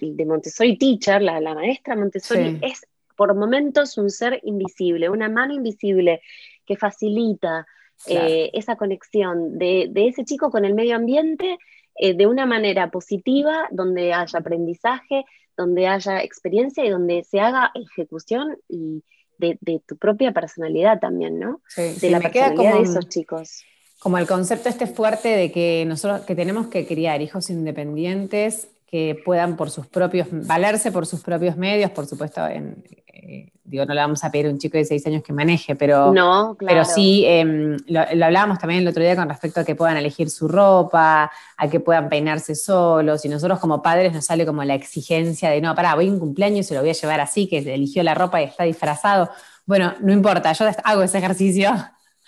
[0.00, 2.84] de Montessori Teacher, la, maestra Montessori, es
[3.16, 6.22] por momentos un ser invisible, una mano invisible
[6.66, 7.66] que facilita
[8.06, 11.58] eh, esa conexión de, ese chico con el medio ambiente
[11.96, 15.24] eh, de una manera positiva, donde haya aprendizaje,
[15.56, 19.02] donde haya experiencia y donde se haga ejecución y
[19.38, 21.60] de, tu propia personalidad también, ¿no?
[21.76, 23.64] de la personalidad de esos chicos.
[23.98, 29.20] Como el concepto este fuerte de que nosotros que tenemos que criar hijos independientes que
[29.24, 32.84] puedan por sus propios, valerse por sus propios medios, por supuesto, en,
[33.18, 35.74] eh, digo, no le vamos a pedir a un chico de seis años que maneje,
[35.74, 39.74] pero, no, pero sí, em, lo, hablábamos también el otro día con respecto a que
[39.74, 44.44] puedan elegir su ropa, a que puedan peinarse solos, y nosotros como padres nos sale
[44.44, 46.92] como la exigencia de, no, pará, voy a un cumpleaños y se lo voy a
[46.92, 49.30] llevar así, que eligió la ropa y está disfrazado.
[49.64, 51.72] Bueno, no importa, yo hago ese ejercicio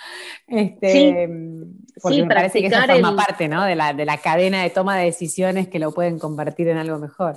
[0.47, 1.13] este, sí,
[2.01, 3.65] porque me parece que eso forma parte ¿no?
[3.65, 6.99] de, la, de la cadena de toma de decisiones que lo pueden convertir en algo
[6.99, 7.37] mejor.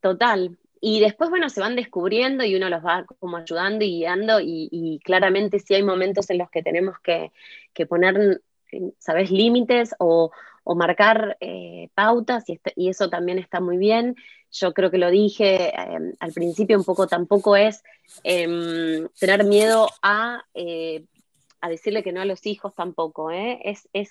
[0.00, 0.56] Total.
[0.82, 5.00] Y después, bueno, se van descubriendo y uno los va como ayudando y guiando y,
[5.04, 7.30] claramente sí hay momentos en los que tenemos que,
[7.86, 8.42] poner,
[8.98, 10.30] ¿sabes?, límites o,
[10.74, 14.16] marcar eh, pautas y, y, eso también está muy bien.
[14.50, 17.82] Yo creo que lo dije em, al principio un poco, tampoco es
[18.24, 21.04] em, tener miedo a eh,
[21.62, 23.60] a decirle que no a los hijos tampoco, ¿eh?
[23.64, 24.10] es, es,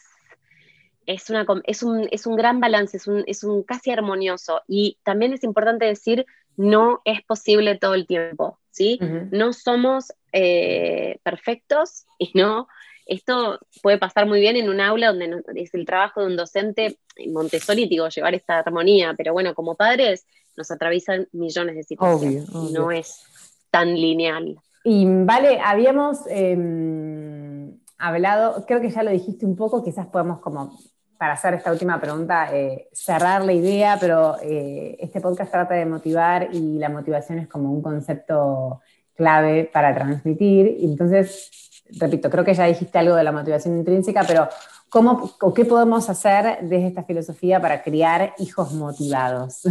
[1.06, 4.62] es, una, es, un, es un gran balance, es un, es un casi armonioso.
[4.68, 6.26] Y también es importante decir,
[6.58, 9.00] no es posible todo el tiempo, ¿sí?
[9.32, 12.68] No somos eh, perfectos y no,
[13.06, 16.98] esto puede pasar muy bien en un aula donde es el trabajo de un docente
[17.28, 20.26] Montessori, digo, llevar esta armonía, pero bueno, como padres
[20.56, 23.24] nos atraviesan millones de situaciones y no es
[23.70, 24.60] tan lineal.
[24.84, 30.80] Y vale, habíamos em, hablado, creo que ya lo dijiste un poco, quizás podemos como,
[31.22, 35.86] para hacer esta última pregunta, eh, cerrar la idea, pero eh, este podcast trata de
[35.86, 38.82] motivar y la motivación es como un concepto
[39.14, 40.78] clave para transmitir.
[40.82, 41.52] entonces,
[41.92, 44.50] repito, creo que ya dijiste algo de la motivación intrínseca, pero
[44.90, 49.62] ¿cómo o qué podemos hacer desde esta filosofía para criar hijos motivados?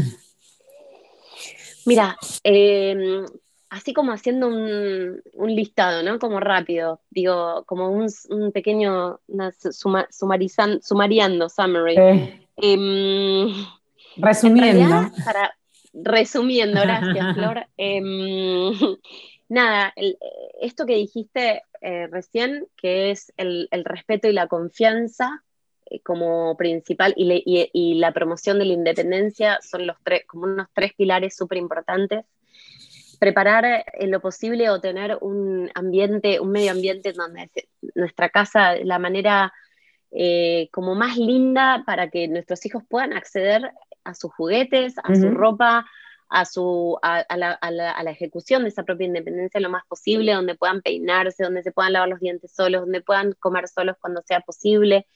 [1.85, 3.25] Mira, eh,
[3.71, 5.23] así como haciendo un,
[5.55, 6.19] listado, ¿no?
[6.19, 8.09] Como rápido, digo, como un,
[8.53, 9.21] pequeño,
[10.81, 11.97] sumariando, summary.
[12.57, 13.55] Em,
[14.17, 15.11] resumiendo.
[15.25, 15.57] para,
[15.95, 17.67] resumiendo, gracias, Flor.
[17.77, 18.73] Em,
[19.49, 19.95] nada,
[20.61, 25.45] esto que dijiste eh, recién, que es el, respeto y la confianza
[25.87, 30.67] eh, como principal y, y, la promoción de la independencia son los tres, como unos
[30.75, 32.25] tres pilares súper importantes
[33.21, 37.51] preparar en lo posible o tener un ambiente, un medio ambiente donde
[37.95, 39.53] nuestra casa, la manera
[40.11, 43.71] eh, como más linda para que nuestros hijos puedan acceder
[44.05, 45.87] a sus juguetes, a su ropa,
[46.31, 50.55] a, su, a, la, a, la, ejecución de esa propia independencia lo más posible, donde
[50.55, 54.41] puedan peinarse, donde se puedan lavar los dientes solos, donde puedan comer solos cuando sea
[54.41, 55.07] posible,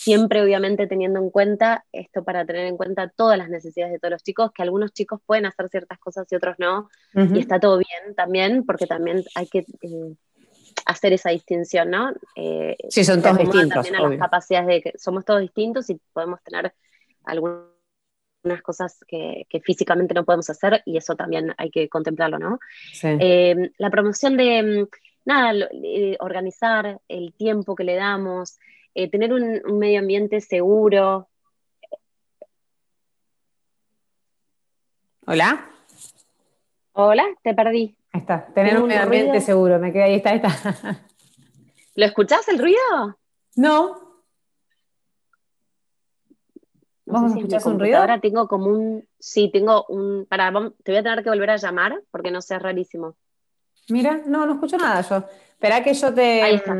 [0.00, 4.12] siempre obviamente teniendo en cuenta esto para tener en cuenta todas las necesidades de todos
[4.12, 7.76] los chicos, que algunos chicos pueden hacer ciertas cosas y otros no, y está todo
[7.76, 10.14] bien también, porque también hay que eh,
[10.86, 12.14] hacer esa distinción, ¿no?
[12.34, 13.74] Eh, sí, son todos distintos.
[13.74, 16.72] También a las capacidades de que somos todos distintos y podemos tener
[17.24, 17.68] algunas
[18.62, 22.58] cosas que, físicamente no podemos hacer y eso también hay que contemplarlo, ¿no?
[23.02, 24.88] Eh, la promoción de,
[25.26, 25.68] nada,
[26.20, 28.56] organizar el tiempo que le damos,
[28.94, 31.28] eh, tener un, medio ambiente seguro.
[35.26, 35.70] Hola.
[36.92, 37.96] Hola, te perdí.
[38.12, 41.06] Ahí está, tener un, medio ambiente seguro, me quedé ahí, está, ahí está.
[41.94, 43.18] ¿Lo escuchás el ruido?
[43.54, 44.10] No.
[47.04, 47.98] ¿Vos escuchás un ruido?
[47.98, 49.08] Ahora tengo como un.
[49.18, 50.26] Sí, tengo un.
[50.26, 53.16] Para, te voy a tener que volver a llamar porque no sé, es rarísimo.
[53.88, 55.24] Mira, no, no escucho nada yo.
[55.52, 56.42] Espera que yo te.
[56.42, 56.76] Ahí está.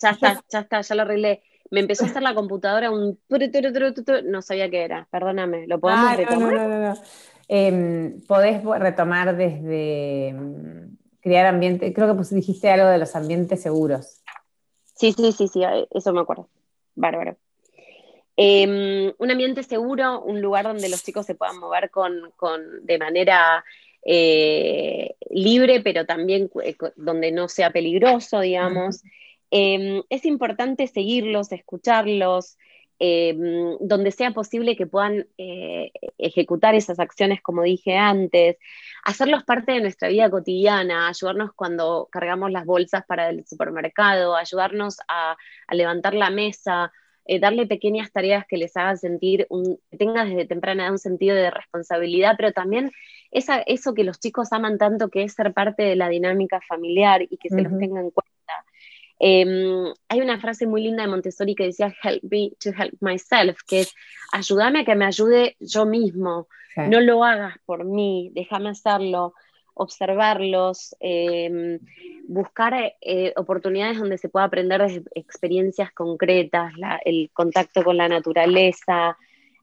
[0.00, 1.42] Ya está, ya está, ya lo arreglé.
[1.70, 3.18] Me empezó a hacer la computadora un...
[4.24, 5.66] No sabía qué era, perdóname.
[5.66, 6.52] ¿Lo podemos ah, retomar?
[6.52, 6.94] No, no, no,
[7.48, 13.62] em, podés retomar desde mm, crear ambiente, creo que pues dijiste algo de los ambientes
[13.62, 14.22] seguros.
[14.94, 16.48] Sí, sí, sí, sí, eso me acuerdo.
[16.94, 17.36] Bárbaro.
[18.36, 22.32] Em, un ambiente seguro, un lugar donde los chicos se puedan mover con,
[22.82, 23.64] de manera
[24.04, 29.02] eh, libre, pero también eh, donde no sea peligroso, digamos.
[29.50, 32.58] Em, es importante seguirlos, escucharlos,
[32.98, 38.56] em, donde sea posible que puedan eh, ejecutar esas acciones, como dije antes,
[39.04, 44.98] hacerlos parte de nuestra vida cotidiana, ayudarnos cuando cargamos las bolsas para el supermercado, ayudarnos
[45.08, 45.36] a,
[45.70, 46.92] levantar la mesa,
[47.24, 51.36] eh, darle pequeñas tareas que les hagan sentir, un, que tengan desde temprana un sentido
[51.36, 52.90] de responsabilidad, pero también
[53.30, 57.22] esa, eso que los chicos aman tanto, que es ser parte de la dinámica familiar
[57.22, 58.37] y que se los tenga en cuenta.
[59.20, 63.58] Em, hay una frase muy linda de Montessori que decía, help me to help myself,
[63.66, 63.94] que es,
[64.32, 69.34] ayúdame a que me ayude yo mismo, no lo hagas por mí, déjame hacerlo,
[69.74, 71.80] observarlos, em,
[72.28, 76.72] buscar eh, oportunidades donde se pueda aprender de experiencias concretas,
[77.04, 79.16] el contacto con la naturaleza,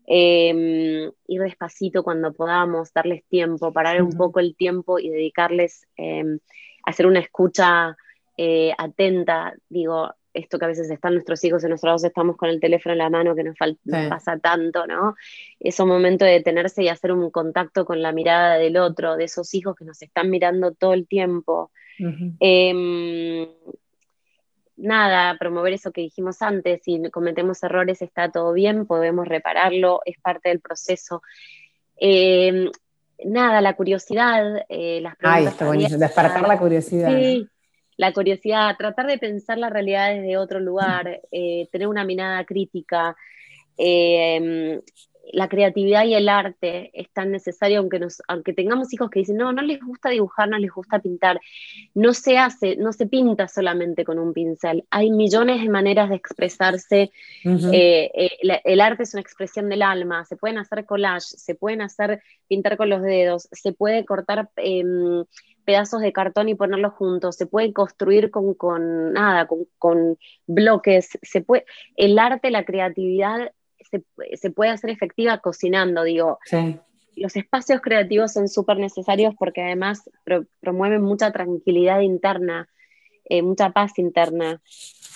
[0.07, 6.39] eh, ir despacito cuando podamos, darles tiempo, parar un poco el tiempo y dedicarles em,
[6.85, 7.95] a hacer una escucha
[8.37, 12.59] eh, atenta, digo, esto que a veces están nuestros hijos y nosotros estamos con el
[12.59, 13.55] teléfono en la mano, que nos,
[14.09, 15.15] pasa tanto, ¿no?
[15.59, 19.23] Es un momento de detenerse y hacer un contacto con la mirada del otro, de
[19.23, 21.71] esos hijos que nos están mirando todo el tiempo.
[22.39, 23.47] Em,
[24.75, 30.19] nada, promover eso que dijimos antes, si cometemos errores está todo bien, podemos repararlo, es
[30.19, 31.21] parte del proceso.
[31.95, 32.69] Em,
[33.23, 35.41] nada, la curiosidad, eh, las preguntas.
[35.41, 37.09] Ay, está buenísimo, despertar la curiosidad.
[37.09, 37.47] Sí,
[37.97, 43.15] la curiosidad, tratar de pensar la realidad desde otro lugar, eh, tener una mirada crítica.
[43.77, 44.81] Eh,
[45.33, 49.37] la creatividad y el arte es tan necesario, aunque, nos, aunque tengamos hijos que dicen,
[49.37, 51.39] no, no les gusta dibujar, no les gusta pintar,
[51.93, 56.15] no se hace, no se pinta solamente con un pincel, hay millones de maneras de
[56.15, 57.11] expresarse,
[57.43, 58.11] eh,
[58.63, 62.77] el arte es una expresión del alma, se pueden hacer collage, se pueden hacer pintar
[62.77, 65.25] con los dedos, se puede cortar em,
[65.65, 69.47] pedazos de cartón y ponerlos juntos, se puede construir con, nada,
[69.77, 73.51] con, bloques, se puede, el arte, la creatividad
[74.33, 76.39] se, puede hacer efectiva cocinando, digo.
[77.15, 80.09] Los espacios creativos son súper necesarios porque además
[80.59, 82.67] promueven mucha tranquilidad interna,
[83.25, 84.61] eh, mucha paz interna.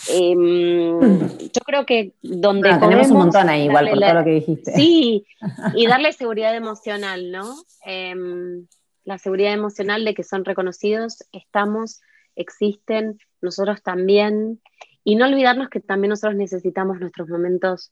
[0.07, 0.99] Em,
[1.39, 4.71] yo creo que donde ah, tenemos un montón ahí igual por todo lo que dijiste.
[4.73, 5.25] Sí,
[5.75, 7.53] y darle seguridad emocional, ¿no?
[7.85, 8.65] Em,
[9.09, 11.99] la seguridad emocional de que son reconocidos, estamos,
[12.35, 14.61] existen, nosotros también,
[15.03, 17.91] y no olvidarnos que también nosotros necesitamos nuestros momentos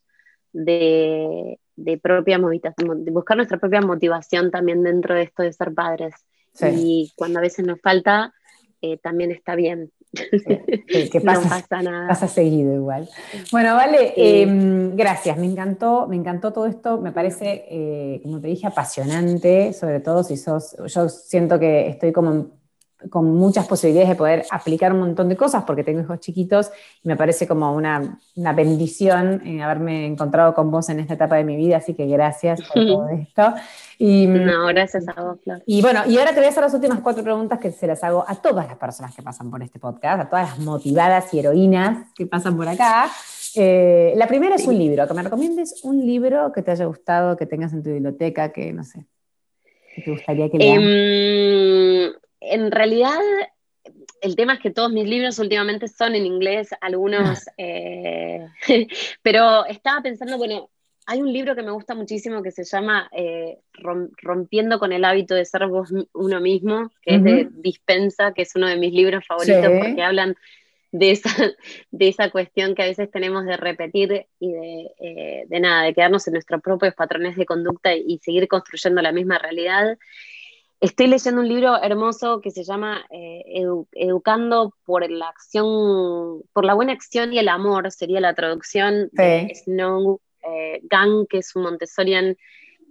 [0.52, 1.58] de,
[2.00, 6.14] propia motivación, de buscar nuestra propia motivación también dentro de esto de ser padres.
[6.72, 8.32] Y cuando a veces nos falta,
[8.80, 9.90] eh, también está bien.
[10.12, 12.08] Que pasa, no pasa nada.
[12.08, 13.08] Pasa seguido igual.
[13.52, 18.48] Bueno, vale, em, gracias, me encantó, me encantó todo esto, me parece, eh, como te
[18.48, 22.58] dije, apasionante, sobre todo si sos, yo siento que estoy como
[23.10, 26.70] con muchas posibilidades de poder aplicar un montón de cosas porque tengo hijos chiquitos
[27.02, 31.44] y me parece como una, bendición eh, haberme encontrado con vos en esta etapa de
[31.44, 33.54] mi vida, así que gracias por todo esto.
[34.00, 37.00] Y, no, gracias a vos, Y bueno, y ahora te voy a hacer las últimas
[37.00, 40.20] cuatro preguntas que se las hago a todas las personas que pasan por este podcast,
[40.22, 43.10] a todas las motivadas y heroínas que pasan por acá.
[43.56, 47.36] Eh, la primera es un libro, que me recomiendes un libro que te haya gustado,
[47.36, 49.04] que tengas en tu biblioteca, que no sé,
[49.96, 50.78] que te gustaría que leas.
[50.78, 53.18] Em, en realidad,
[54.20, 58.46] el tema es que todos mis libros últimamente son en inglés, algunos, eh,
[59.22, 60.70] pero estaba pensando, bueno,
[61.10, 65.34] hay un libro que me gusta muchísimo que se llama eh, Rompiendo con el hábito
[65.34, 69.26] de ser vos uno mismo, que es de Dispensa, que es uno de mis libros
[69.26, 70.36] favoritos porque hablan
[70.92, 71.30] de esa,
[71.90, 75.94] de esa cuestión que a veces tenemos de repetir y de, eh, de nada, de
[75.94, 79.96] quedarnos en nuestros propios patrones de conducta y seguir construyendo la misma realidad.
[80.78, 86.74] Estoy leyendo un libro hermoso que se llama eh, Educando por la acción, por la
[86.74, 91.62] buena acción y el amor, sería la traducción de Snow eh, Gang, que es un
[91.62, 92.36] Montessorian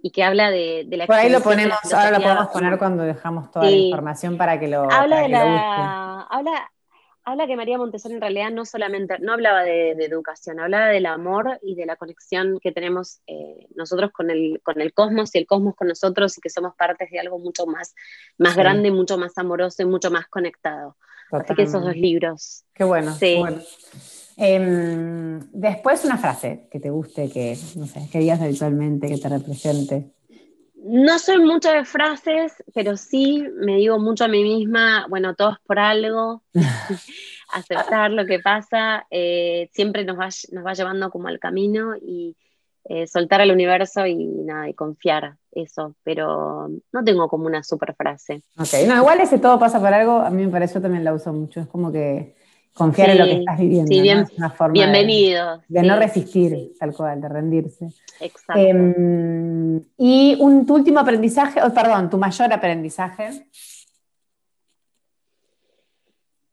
[0.02, 3.50] y que habla de, la Por ahí lo ponemos, ahora lo podemos poner cuando dejamos
[3.50, 6.70] toda la información para que lo, habla de la, habla,
[7.24, 11.58] habla que María Montessori en realidad no solamente, no hablaba de, educación, hablaba del amor
[11.62, 15.46] y de la conexión que tenemos eh, nosotros con el, con el cosmos y el
[15.46, 17.94] cosmos con nosotros y que somos partes de algo mucho más,
[18.38, 20.96] más grande, mucho más amoroso y mucho más conectado.
[21.30, 22.64] Así que esos dos libros.
[22.72, 23.14] Qué bueno.
[23.14, 23.42] Sí.
[24.40, 29.28] Em, después una frase que te guste, que, no sé, que digas habitualmente, que te
[29.28, 30.12] represente.
[30.76, 35.56] No soy mucho de frases, pero sí me digo mucho a mí misma, bueno, todos
[35.66, 36.44] por algo,
[37.52, 42.36] aceptar lo que pasa, eh, siempre nos va, nos va llevando como al camino y
[42.84, 47.92] eh, soltar al universo y nada, y confiar eso, pero no tengo como una super
[47.96, 48.44] frase.
[48.56, 51.12] Ok, no, igual ese todo pasa por algo, a mí me parece, yo también la
[51.12, 52.37] uso mucho, es como que
[52.78, 53.92] confiar en lo que estás viviendo.
[53.92, 54.26] Sí, bien,
[54.70, 55.62] bienvenido.
[55.68, 57.88] De, no resistir, tal cual, de rendirse.
[58.20, 58.62] Exacto.
[58.62, 63.46] Em, y un, tu último aprendizaje, oh, perdón, tu mayor aprendizaje.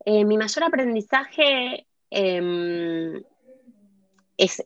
[0.03, 3.23] Eh, mi mayor aprendizaje em,
[4.37, 4.63] es,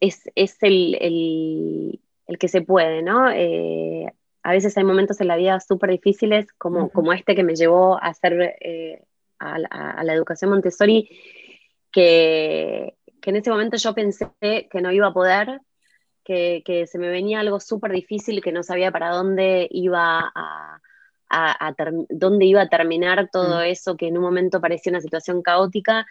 [0.61, 1.99] el,
[2.39, 3.29] que se puede, ¿no?
[3.29, 4.11] Eh,
[4.43, 7.95] a veces hay momentos en la vida súper difíciles, como, como este que me llevó
[7.95, 9.03] a hacer eh,
[9.39, 11.09] a, la educación Montessori,
[11.91, 15.61] que, en ese momento yo pensé que no iba a poder,
[16.23, 20.79] que, se me venía algo súper difícil, que no sabía para dónde iba a,
[22.09, 26.05] dónde iba a terminar todo eso, que en un momento parecía una situación caótica,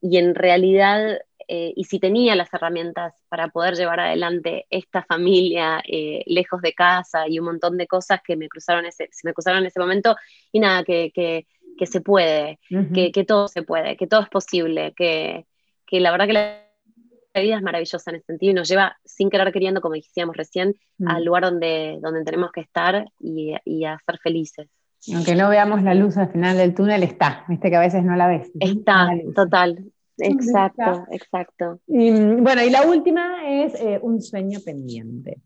[0.00, 1.18] y en realidad
[1.48, 6.72] eh, y si tenía las herramientas para poder llevar adelante esta familia eh, lejos de
[6.72, 9.80] casa y un montón de cosas que me cruzaron ese, se me cruzaron en ese
[9.80, 10.16] momento,
[10.52, 11.46] y nada, que, que,
[11.76, 12.58] que se puede,
[12.92, 15.46] que, que, todo se puede, que todo es posible, que,
[15.86, 19.30] que la verdad que la vida es maravillosa en ese sentido y nos lleva sin
[19.30, 20.74] querer queriendo, como decíamos recién,
[21.06, 21.26] al mm.
[21.26, 24.68] lugar donde, donde tenemos que estar y, y a ser felices.
[25.14, 28.16] Aunque no veamos la luz al final del túnel, está, viste que a veces no
[28.16, 28.50] la ves.
[28.58, 31.80] Está, total, Exacto, exacto.
[31.86, 35.40] Y, bueno, y la última es eh, un sueño pendiente.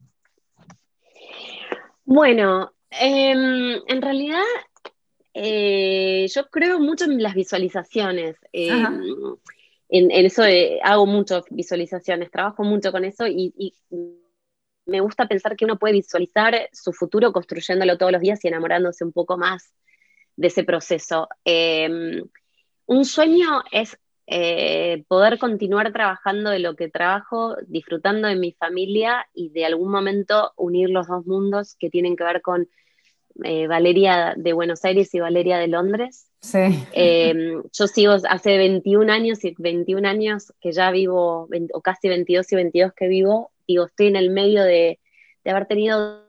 [2.04, 4.42] Bueno, em, en realidad
[5.40, 8.36] eh, yo creo mucho en las visualizaciones.
[8.52, 9.36] Em,
[9.88, 10.42] en, eso
[10.82, 13.74] hago muchas visualizaciones, trabajo mucho con eso y,
[14.86, 19.04] me gusta pensar que uno puede visualizar su futuro construyéndolo todos los días y enamorándose
[19.04, 19.74] un poco más
[20.34, 21.28] de ese proceso.
[21.44, 22.24] Em,
[22.86, 29.28] un sueño es eh, poder continuar trabajando de lo que trabajo, disfrutando de mi familia
[29.34, 32.68] y de algún momento unir los dos mundos que tienen que ver con
[33.44, 36.30] eh, Valeria de Buenos Aires y Valeria de Londres.
[36.40, 36.58] Sí.
[36.92, 42.52] Em, yo sigo hace 21 años y 21 años que ya vivo, o casi 22
[42.52, 44.98] y 22 que vivo, digo, estoy en el medio de,
[45.44, 46.24] de haber tenido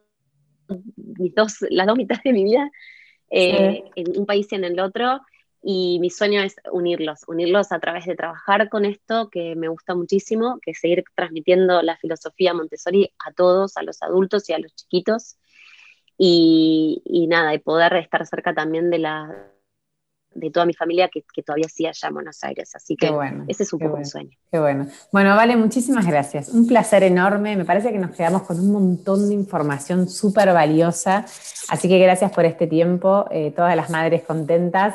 [0.67, 2.69] dos, las dos mitades de mi vida
[3.29, 5.21] eh, en un país y en el otro
[5.61, 9.93] y mi sueño es unirlos, unirlos a través de trabajar con esto que me gusta
[9.93, 14.59] muchísimo, que es seguir transmitiendo la filosofía Montessori a todos, a los adultos y a
[14.59, 15.35] los chiquitos.
[16.21, 19.49] Y, y nada, y poder estar cerca también de la
[20.31, 22.75] de toda mi familia que, que, todavía sigue allá en Buenos Aires.
[22.75, 23.11] Así que
[23.47, 24.37] ese es un poco un sueño.
[24.51, 24.87] Qué bueno.
[25.11, 26.49] Bueno, Vale, muchísimas gracias.
[26.49, 27.55] Un placer enorme.
[27.55, 31.25] Me parece que nos quedamos con un montón de información súper valiosa.
[31.69, 33.25] Así que gracias por este tiempo.
[33.31, 34.93] Eh, todas las madres contentas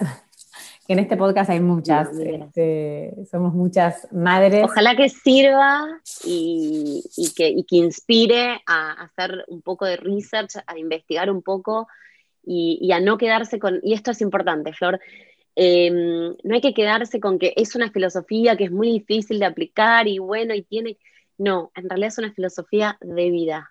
[0.88, 4.64] en este podcast hay muchas, este, somos muchas madres.
[4.64, 7.02] Ojalá que sirva y,
[7.36, 11.88] que, inspire a, hacer un poco de research, a investigar un poco
[12.44, 15.00] y, a no quedarse con, y esto es importante, Flor,
[15.56, 19.46] em, no hay que quedarse con que es una filosofía que es muy difícil de
[19.46, 20.98] aplicar y bueno, y tiene,
[21.38, 23.70] no, en realidad es una filosofía de vida,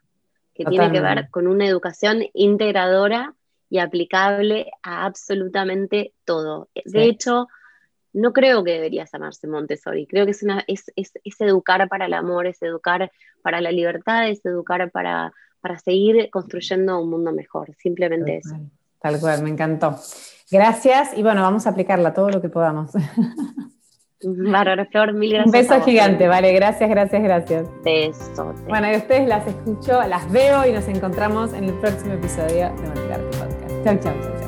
[0.55, 3.35] que tiene que ver con una educación integradora
[3.73, 6.69] y aplicable a absolutamente todo.
[6.85, 7.47] De hecho,
[8.13, 10.83] no creo que debería llamarse Montessori, creo que es, una, es,
[11.39, 13.11] educar para el amor, es educar
[13.41, 18.55] para la libertad, es educar para, para seguir construyendo un mundo mejor, simplemente eso.
[19.01, 19.95] Tal cual, me encantó.
[20.51, 22.91] Gracias y bueno, vamos a aplicarla todo lo que podamos.
[24.23, 25.47] Bárbara Flor, mil gracias.
[25.47, 27.67] Un beso gigante, vale, gracias, gracias, gracias.
[27.83, 28.53] Beso.
[28.67, 32.87] Bueno, y ustedes las escucho, las veo y nos encontramos en el próximo episodio de
[32.87, 33.52] Motivarte
[33.83, 34.42] 这样讲讲